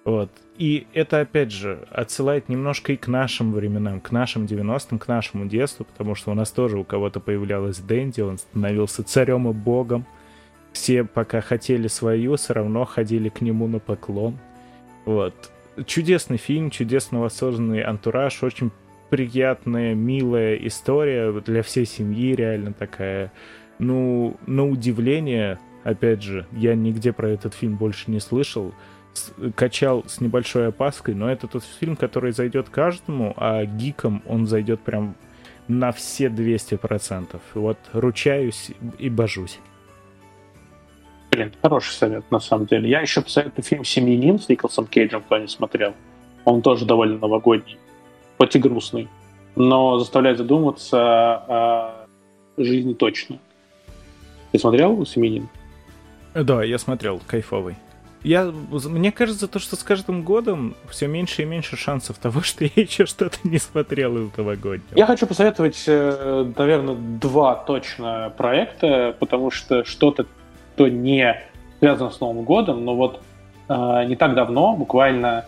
[0.04, 0.30] Вот.
[0.58, 5.46] И это, опять же, отсылает немножко и к нашим временам, к нашим 90-м, к нашему
[5.46, 10.06] детству, потому что у нас тоже у кого-то появлялась Дэнди, он становился царем и богом.
[10.72, 14.38] Все, пока хотели свою, все равно ходили к нему на поклон.
[15.06, 15.34] Вот.
[15.86, 18.72] Чудесный фильм, чудесно воссозданный антураж, очень
[19.10, 23.32] приятная, милая история для всей семьи, реально такая.
[23.80, 28.74] Ну, на удивление, опять же, я нигде про этот фильм больше не слышал.
[29.14, 34.46] С, качал с небольшой опаской, но это тот фильм, который зайдет каждому, а гикам он
[34.46, 35.16] зайдет прям
[35.68, 37.40] на все 200%.
[37.54, 39.60] Вот ручаюсь и божусь.
[41.32, 42.90] Блин, хороший совет, на самом деле.
[42.90, 45.94] Я еще посоветую фильм «Семьянин» с Николсом Кейджем, кто не смотрел.
[46.46, 47.78] Он тоже довольно новогодний,
[48.38, 49.10] хоть и грустный,
[49.56, 52.08] но заставляет задуматься о
[52.58, 53.40] жизни точно.
[54.56, 55.50] Ты смотрел «Семьянин»?
[56.34, 57.76] Да, я смотрел, кайфовый.
[58.24, 62.64] Я, мне кажется, то, что с каждым годом все меньше и меньше шансов того, что
[62.64, 64.98] я еще что-то не смотрел из новогоднего.
[64.98, 70.26] Я хочу посоветовать, э, наверное, два точно проекта, потому что что-то
[70.76, 71.36] что не
[71.80, 73.20] связано с Новым годом, но вот
[73.68, 75.48] э, не так давно, буквально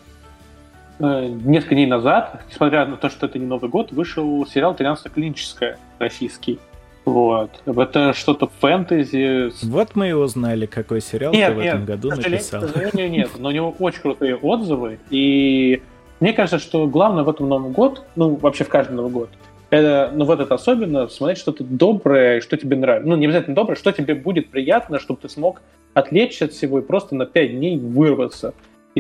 [1.00, 5.10] э, несколько дней назад, несмотря на то, что это не Новый год, вышел сериал «13
[5.14, 6.60] клиническая» российский.
[7.08, 7.52] Вот.
[7.66, 9.50] Это что-то фэнтези.
[9.66, 12.64] Вот мы и узнали, какой сериал нет, ты в нет, этом году написал.
[12.64, 15.82] Нет, нет, нет, но у него очень крутые отзывы, и
[16.20, 19.30] мне кажется, что главное в этом Новом год, ну, вообще в каждый Новый год,
[19.70, 23.08] это, ну, вот это особенно, смотреть что-то доброе, что тебе нравится.
[23.08, 25.62] Ну, не обязательно доброе, что тебе будет приятно, чтобы ты смог
[25.94, 28.54] отвлечься от всего и просто на пять дней вырваться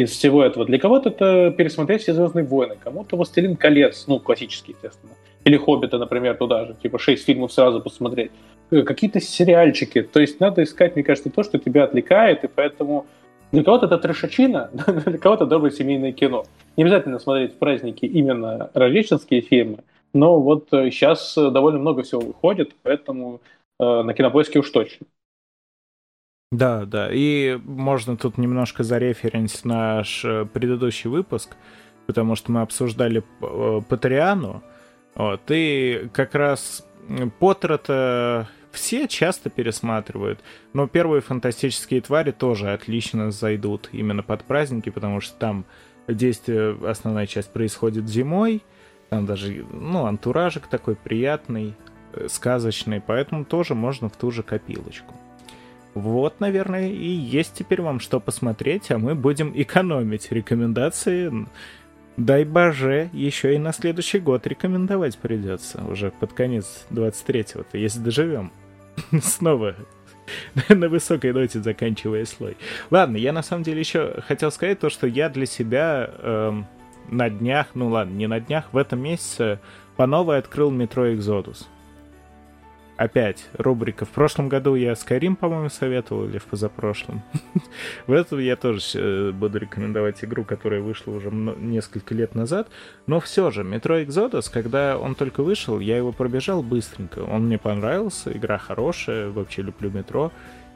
[0.04, 0.66] из всего этого.
[0.66, 5.14] Для кого-то это пересмотреть все «Звездные войны», кому-то «Властелин колец», ну, классический, естественно.
[5.44, 8.32] Или «Хоббита», например, туда же, типа шесть фильмов сразу посмотреть.
[8.70, 10.04] Э, какие-то сериальчики.
[10.04, 13.08] То есть надо искать, мне кажется, то, что тебя отвлекает, и поэтому
[13.52, 14.70] для кого-то это трешачина,
[15.06, 16.46] для кого-то доброе семейное кино.
[16.76, 19.80] Не обязательно смотреть в праздники именно рождественские фильмы,
[20.14, 23.42] но вот сейчас э, довольно много всего выходит, поэтому
[23.80, 25.08] э, на кинопоиске уж точно.
[26.52, 27.10] Да, да.
[27.12, 31.56] И можно тут немножко зареференс наш э, предыдущий выпуск,
[32.06, 33.24] потому что мы обсуждали
[33.90, 34.64] Патриану.
[35.16, 36.88] Вот, и как раз
[37.40, 40.40] Поттера-то все часто пересматривают,
[40.74, 45.66] но первые фантастические твари тоже отлично зайдут именно под праздники, потому что там
[46.08, 48.64] действие, основная часть происходит зимой,
[49.10, 51.76] там даже, ну, антуражик такой приятный,
[52.14, 55.14] э, сказочный, поэтому тоже можно в ту же копилочку.
[55.98, 61.48] Вот, наверное, и есть теперь вам что посмотреть, а мы будем экономить рекомендации.
[62.18, 68.52] Дай боже, еще и на следующий год рекомендовать придется, уже под конец 23-го-то, если доживем.
[69.22, 69.76] Снова
[70.70, 72.58] на высокой ноте заканчивая слой.
[72.92, 76.68] Ладно, я на самом деле еще хотел сказать то, что я для себя эм,
[77.10, 79.60] на днях, ну ладно, не на днях, в этом месяце
[79.96, 81.66] по новой открыл метро Exodus.
[82.98, 84.06] Опять рубрика.
[84.06, 87.22] В прошлом году я Skyrim, по-моему, советовал, или в позапрошлом.
[88.08, 92.70] в этом я тоже э, буду рекомендовать игру, которая вышла уже несколько лет назад.
[93.06, 97.20] Но все же, метро Exodus, когда он только вышел, я его пробежал быстренько.
[97.20, 100.32] Он мне понравился, игра хорошая, вообще люблю метро.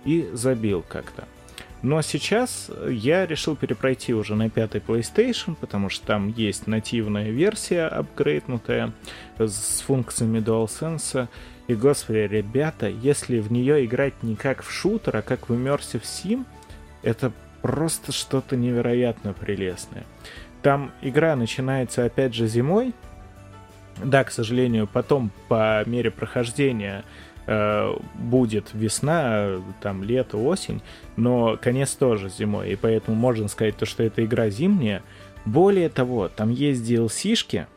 [0.06, 1.26] И забил как-то.
[1.82, 7.88] Но сейчас я решил перепройти уже на пятый PlayStation, потому что там есть нативная версия
[7.88, 8.94] апгрейднутая
[9.40, 11.28] с функциями DualSense.
[11.68, 16.02] И, господи, ребята, если в нее играть не как в шутер, а как в Immersive
[16.04, 16.46] Sim,
[17.04, 17.32] это
[17.62, 20.04] просто что-то невероятно прелестное.
[20.62, 22.94] Там игра начинается опять же зимой,
[24.04, 27.04] Да, к сожалению, потом по мере прохождения
[27.46, 30.82] э, будет весна, там лето, осень,
[31.18, 35.04] но конец тоже зимой, и поэтому можно сказать, то, что это игра зимняя.
[35.46, 37.68] Более того, там есть DLC-шки,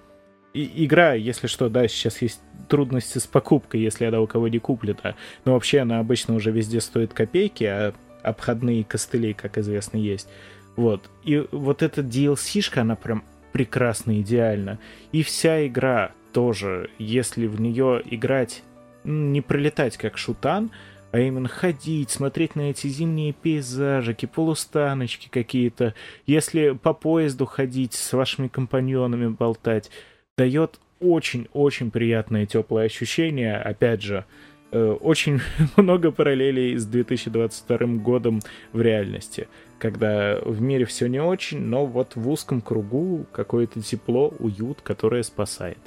[0.54, 5.16] игра, если что, да, сейчас есть трудности с покупкой, если она у кого не куплена,
[5.44, 7.92] но вообще она обычно уже везде стоит копейки, а
[8.22, 10.28] обходные костыли, как известно, есть.
[10.76, 11.10] Вот.
[11.24, 14.78] И вот эта DLC-шка, она прям прекрасно, идеально.
[15.12, 18.62] И вся игра тоже, если в нее играть,
[19.04, 20.70] не пролетать как шутан,
[21.12, 25.94] а именно ходить, смотреть на эти зимние пейзажики, полустаночки какие-то,
[26.26, 29.90] если по поезду ходить, с вашими компаньонами болтать,
[30.36, 33.56] дает очень-очень приятное теплое ощущение.
[33.56, 34.24] Опять же,
[34.72, 35.40] э, очень
[35.76, 38.40] много параллелей с 2022 годом
[38.72, 44.32] в реальности, когда в мире все не очень, но вот в узком кругу какое-то тепло,
[44.38, 45.78] уют, которое спасает.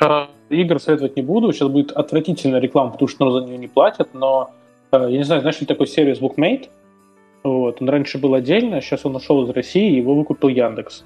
[0.00, 4.14] А, игр советовать не буду, сейчас будет отвратительная реклама, потому что за нее не платят,
[4.14, 4.52] но
[4.92, 6.68] э, я не знаю, знаешь ли такой сервис Bookmate?
[7.42, 11.04] Вот, он раньше был отдельно, сейчас он ушел из России, его выкупил Яндекс.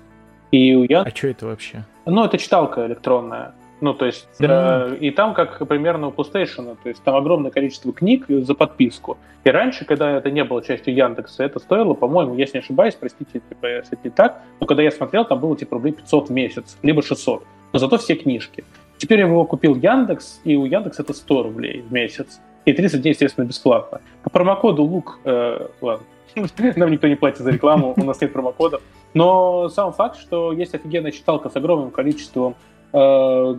[0.51, 1.07] И у Ян...
[1.07, 1.85] А что это вообще?
[2.05, 3.55] Ну, это читалка электронная.
[3.81, 4.95] Ну, то есть, mm.
[4.95, 9.19] э, и там как примерно у PlayStation, то есть там огромное количество книг за подписку.
[9.45, 13.41] И раньше, когда это не было частью Яндекса, это стоило, по-моему, если не ошибаюсь, простите,
[13.49, 16.79] типа, если не так, но когда я смотрел, там было типа рублей 500 в месяц,
[16.83, 17.45] либо 600.
[17.73, 18.65] Но зато все книжки.
[18.97, 22.41] Теперь я его купил Яндекс, и у Яндекса это 100 рублей в месяц.
[22.65, 24.01] И 30 дней, естественно, бесплатно.
[24.23, 26.07] По промокоду ЛУК, э, ладно,
[26.77, 28.83] нам никто не платит за рекламу, у нас нет промокодов.
[29.15, 32.55] Но сам факт, что есть офигенная читалка с огромным количеством
[32.93, 33.55] э,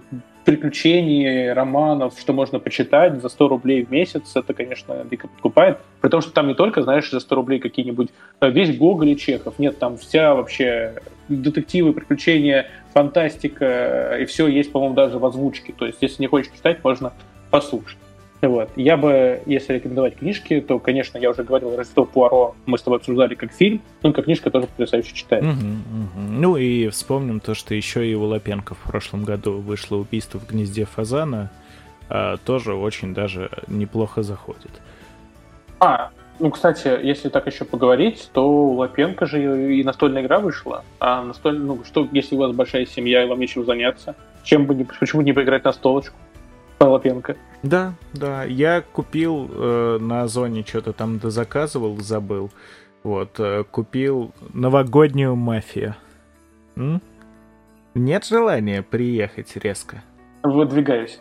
[0.46, 5.80] приключений, романов, что можно почитать за 100 рублей в месяц, это, конечно, дико подкупает.
[6.00, 8.10] При том, что там не только, знаешь, за 100 рублей какие-нибудь
[8.40, 9.58] э, весь Гоголь и Чехов.
[9.58, 15.74] Нет, там вся вообще детективы, приключения, фантастика, э, и все есть, по-моему, даже в озвучке.
[15.74, 17.12] То есть, если не хочешь читать, можно
[17.50, 17.98] послушать.
[18.42, 18.70] Вот.
[18.76, 23.00] Я бы, если рекомендовать книжки, то, конечно, я уже говорил, Рождество Пуаро мы с тобой
[23.00, 25.50] обсуждали как фильм, ну, как книжка тоже потрясающе читается.
[25.50, 26.32] Угу, угу.
[26.32, 30.48] Ну и вспомним то, что еще и у Лапенко в прошлом году вышло «Убийство в
[30.48, 31.52] гнезде фазана»,
[32.10, 34.72] а, тоже очень даже неплохо заходит.
[35.80, 40.84] А, ну, кстати, если так еще поговорить, то у Лапенко же и настольная игра вышла.
[41.00, 44.76] А настольная, ну, что, если у вас большая семья и вам нечем заняться, чем бы
[44.76, 46.16] не, почему не поиграть на столочку?
[46.80, 47.36] Лапенко.
[47.64, 48.44] Да, да.
[48.44, 52.52] Я купил э, на Озоне что-то там дозаказывал, забыл.
[53.04, 55.96] Вот, э, купил новогоднюю мафию.
[56.76, 57.02] М?
[57.96, 60.04] Нет желания приехать резко.
[60.44, 61.20] Выдвигаюсь.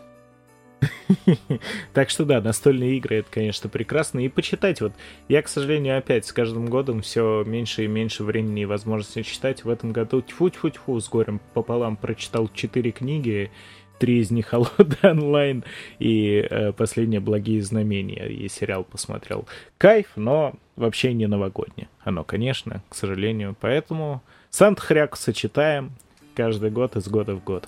[1.93, 4.19] Так что да, настольные игры это, конечно, прекрасно.
[4.19, 4.93] И почитать вот.
[5.27, 9.63] Я, к сожалению, опять с каждым годом все меньше и меньше времени и возможности читать.
[9.63, 13.51] В этом году тьфу-тьфу-тьфу с горем пополам прочитал четыре книги
[13.97, 15.63] три из них Холода онлайн
[15.99, 19.47] и э, последние благие знамения и сериал посмотрел.
[19.77, 21.89] Кайф, но вообще не новогоднее.
[22.03, 23.55] Оно, конечно, к сожалению.
[23.59, 25.91] Поэтому Сант-Хряк сочетаем
[26.35, 27.67] каждый год из года в год.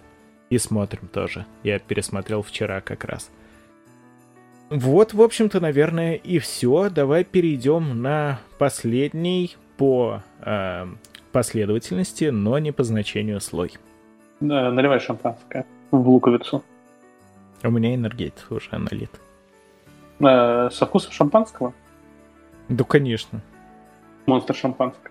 [0.49, 1.45] И смотрим тоже.
[1.63, 3.29] Я пересмотрел вчера как раз.
[4.69, 6.89] Вот, в общем-то, наверное, и все.
[6.89, 10.87] Давай перейдем на последний по э,
[11.31, 13.73] последовательности, но не по значению слой.
[14.39, 16.63] Наливай шампанское в луковицу.
[17.63, 19.11] У меня энергетик уже налит.
[20.19, 21.73] Э, со вкусом шампанского?
[22.67, 23.41] Да, конечно.
[24.25, 25.09] Монстр шампанского.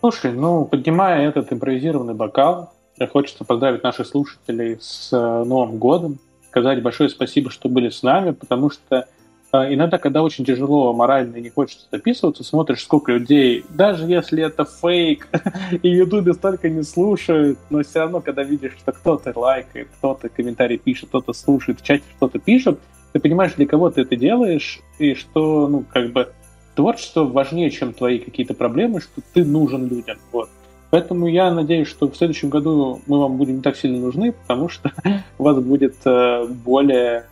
[0.00, 2.72] Слушай, ну, поднимая этот импровизированный бокал,
[3.12, 6.18] хочется поздравить наших слушателей с э, Новым годом,
[6.48, 9.06] сказать большое спасибо, что были с нами, потому что а,
[9.52, 14.64] иногда, когда очень тяжело морально и не хочется записываться, смотришь, сколько людей, даже если это
[14.64, 15.28] фейк,
[15.82, 20.78] и Ютубе столько не слушают, но все равно, когда видишь, что кто-то лайкает, кто-то комментарий
[20.78, 22.78] пишет, кто-то слушает, в чате что-то пишет,
[23.12, 26.32] ты понимаешь, для кого ты это делаешь, и что, ну, как бы,
[26.76, 30.48] творчество важнее, чем твои какие-то проблемы, что ты нужен людям, вот.
[30.90, 34.68] Поэтому я надеюсь, что в следующем году мы вам будем не так сильно нужны, потому
[34.68, 34.92] что
[35.38, 37.26] у вас будет э, более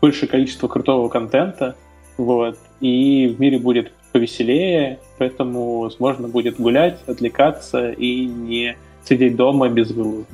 [0.00, 1.76] большее количество крутого контента,
[2.16, 9.68] вот, и в мире будет повеселее, поэтому можно будет гулять, отвлекаться и не сидеть дома
[9.68, 10.26] без вылаза.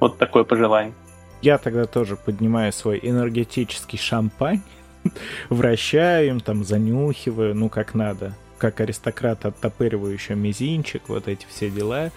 [0.00, 0.94] Вот такое пожелание.
[1.42, 4.62] Я тогда тоже поднимаю свой энергетический шампань,
[5.50, 11.70] вращаю им, там, занюхиваю, ну, как надо, как аристократ, оттопыриваю еще мизинчик, вот эти все
[11.70, 12.10] дела.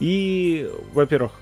[0.00, 1.32] И, во-первых,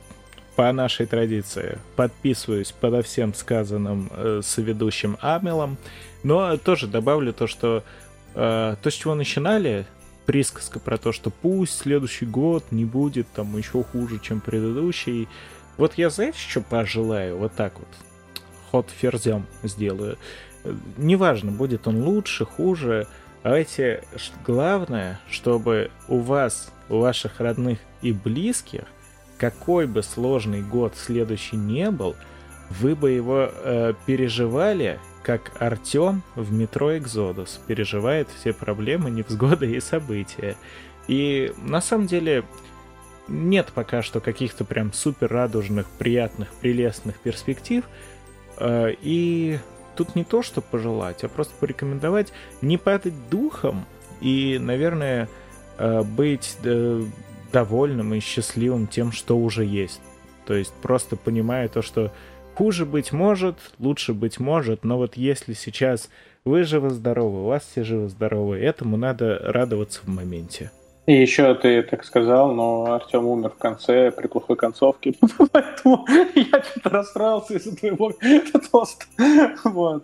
[0.58, 5.76] по нашей традиции подписываюсь подо всем сказанным э, с ведущим Амелом,
[6.24, 7.84] но тоже добавлю то, что
[8.34, 9.86] э, то, с чего начинали,
[10.26, 15.28] присказка про то, что пусть следующий год не будет там еще хуже, чем предыдущий.
[15.76, 17.38] Вот я, знаете, что пожелаю?
[17.38, 17.88] Вот так вот.
[18.72, 20.18] Ход ферзем сделаю.
[20.96, 23.06] Неважно, будет он лучше, хуже.
[23.44, 24.02] Давайте,
[24.44, 28.86] главное, чтобы у вас, у ваших родных и близких,
[29.38, 32.16] какой бы сложный год следующий не был,
[32.70, 39.80] вы бы его э, переживали как Артем в метро Экзодус переживает все проблемы, невзгоды и
[39.80, 40.56] события.
[41.06, 42.44] И на самом деле
[43.28, 47.84] нет пока что каких-то прям супер радужных, приятных, прелестных перспектив.
[48.56, 49.58] Э, и
[49.96, 52.32] тут не то, что пожелать, а просто порекомендовать
[52.62, 53.84] не падать духом
[54.20, 55.28] и, наверное,
[55.76, 57.02] э, быть э,
[57.52, 60.00] довольным и счастливым тем, что уже есть.
[60.46, 62.12] То есть просто понимая то, что
[62.58, 66.10] Хуже быть может, лучше быть может, но вот если сейчас
[66.44, 70.72] вы живы-здоровы, у вас все живы-здоровы, этому надо радоваться в моменте.
[71.06, 75.14] И еще ты так сказал, но Артем умер в конце при плохой концовке,
[75.52, 78.12] поэтому я что-то расстроился из-за твоего
[78.72, 79.04] тоста.
[79.62, 80.02] Вот.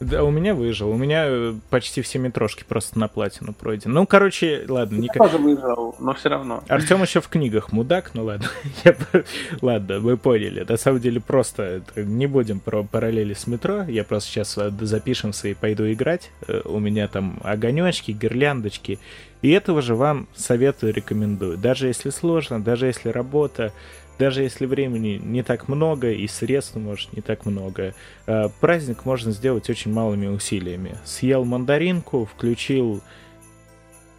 [0.00, 0.90] Да, у меня выжил.
[0.90, 3.92] У меня э, почти все метрошки просто на платину пройдены.
[3.92, 4.96] Ну, короче, ладно.
[4.96, 5.18] Я никак...
[5.18, 6.64] тоже выжил, но все равно.
[6.68, 8.48] Артем еще в книгах мудак, ну ладно.
[9.60, 10.64] Ладно, мы поняли.
[10.66, 13.82] На самом деле просто не будем про параллели с метро.
[13.82, 16.30] Я просто сейчас э, запишемся и пойду играть.
[16.48, 18.98] Э, у меня там огонечки, гирляндочки.
[19.42, 21.58] И этого же вам советую, рекомендую.
[21.58, 23.72] Даже если сложно, даже если работа,
[24.20, 27.94] даже если времени не так много и средств, может, не так много,
[28.26, 30.98] э, праздник можно сделать очень малыми усилиями.
[31.04, 33.00] Съел мандаринку, включил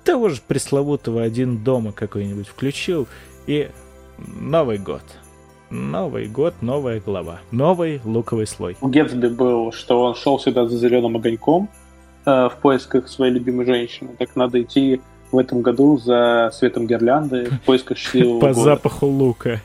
[0.04, 3.08] того же пресловутого один дома какой-нибудь включил,
[3.45, 3.70] и
[4.18, 5.04] Новый год.
[5.70, 7.39] Новый год, новая глава.
[7.52, 8.76] Новый луковый слой.
[8.82, 11.70] У Гетсби был, что он шел сюда за зеленым огоньком
[12.26, 14.10] э, в поисках своей любимой женщины.
[14.18, 14.99] Так надо идти
[15.32, 18.61] в этом году за светом гирлянды в поисках счастливого По года.
[18.61, 19.61] запаху лука.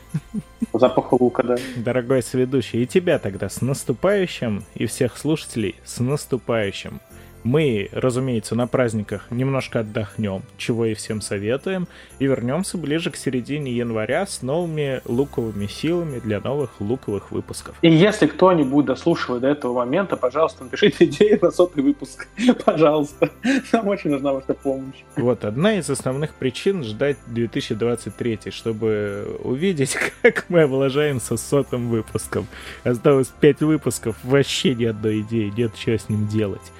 [0.71, 1.55] По запаху лука, да.
[1.77, 6.99] Дорогой сведущий, и тебя тогда с наступающим, и всех слушателей с наступающим.
[7.47, 11.87] Мы, разумеется, на праздниках немножко отдохнем, чего и всем советуем,
[12.19, 17.75] и вернемся ближе к середине января с новыми луковыми силами для новых луковых выпусков.
[17.81, 22.27] И если кто-нибудь дослушивает до этого момента, пожалуйста, напишите идеи на сотый выпуск.
[22.65, 23.29] Пожалуйста.
[23.71, 24.97] Нам очень нужна ваша помощь.
[25.15, 32.45] Вот, одна из основных причин ждать 2023, чтобы увидеть, как мы облажаемся с сотым выпуском.
[32.83, 36.73] Осталось 5 выпусков, вообще ни одной идеи, нет что с ним делать.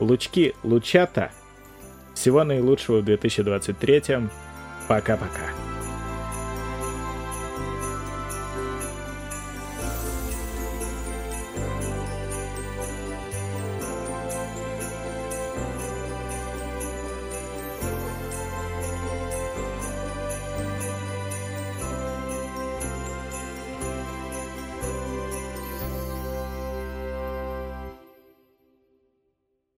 [0.00, 1.30] Лучки Лучата.
[2.14, 4.28] Всего наилучшего в 2023.
[4.88, 5.67] Пока-пока.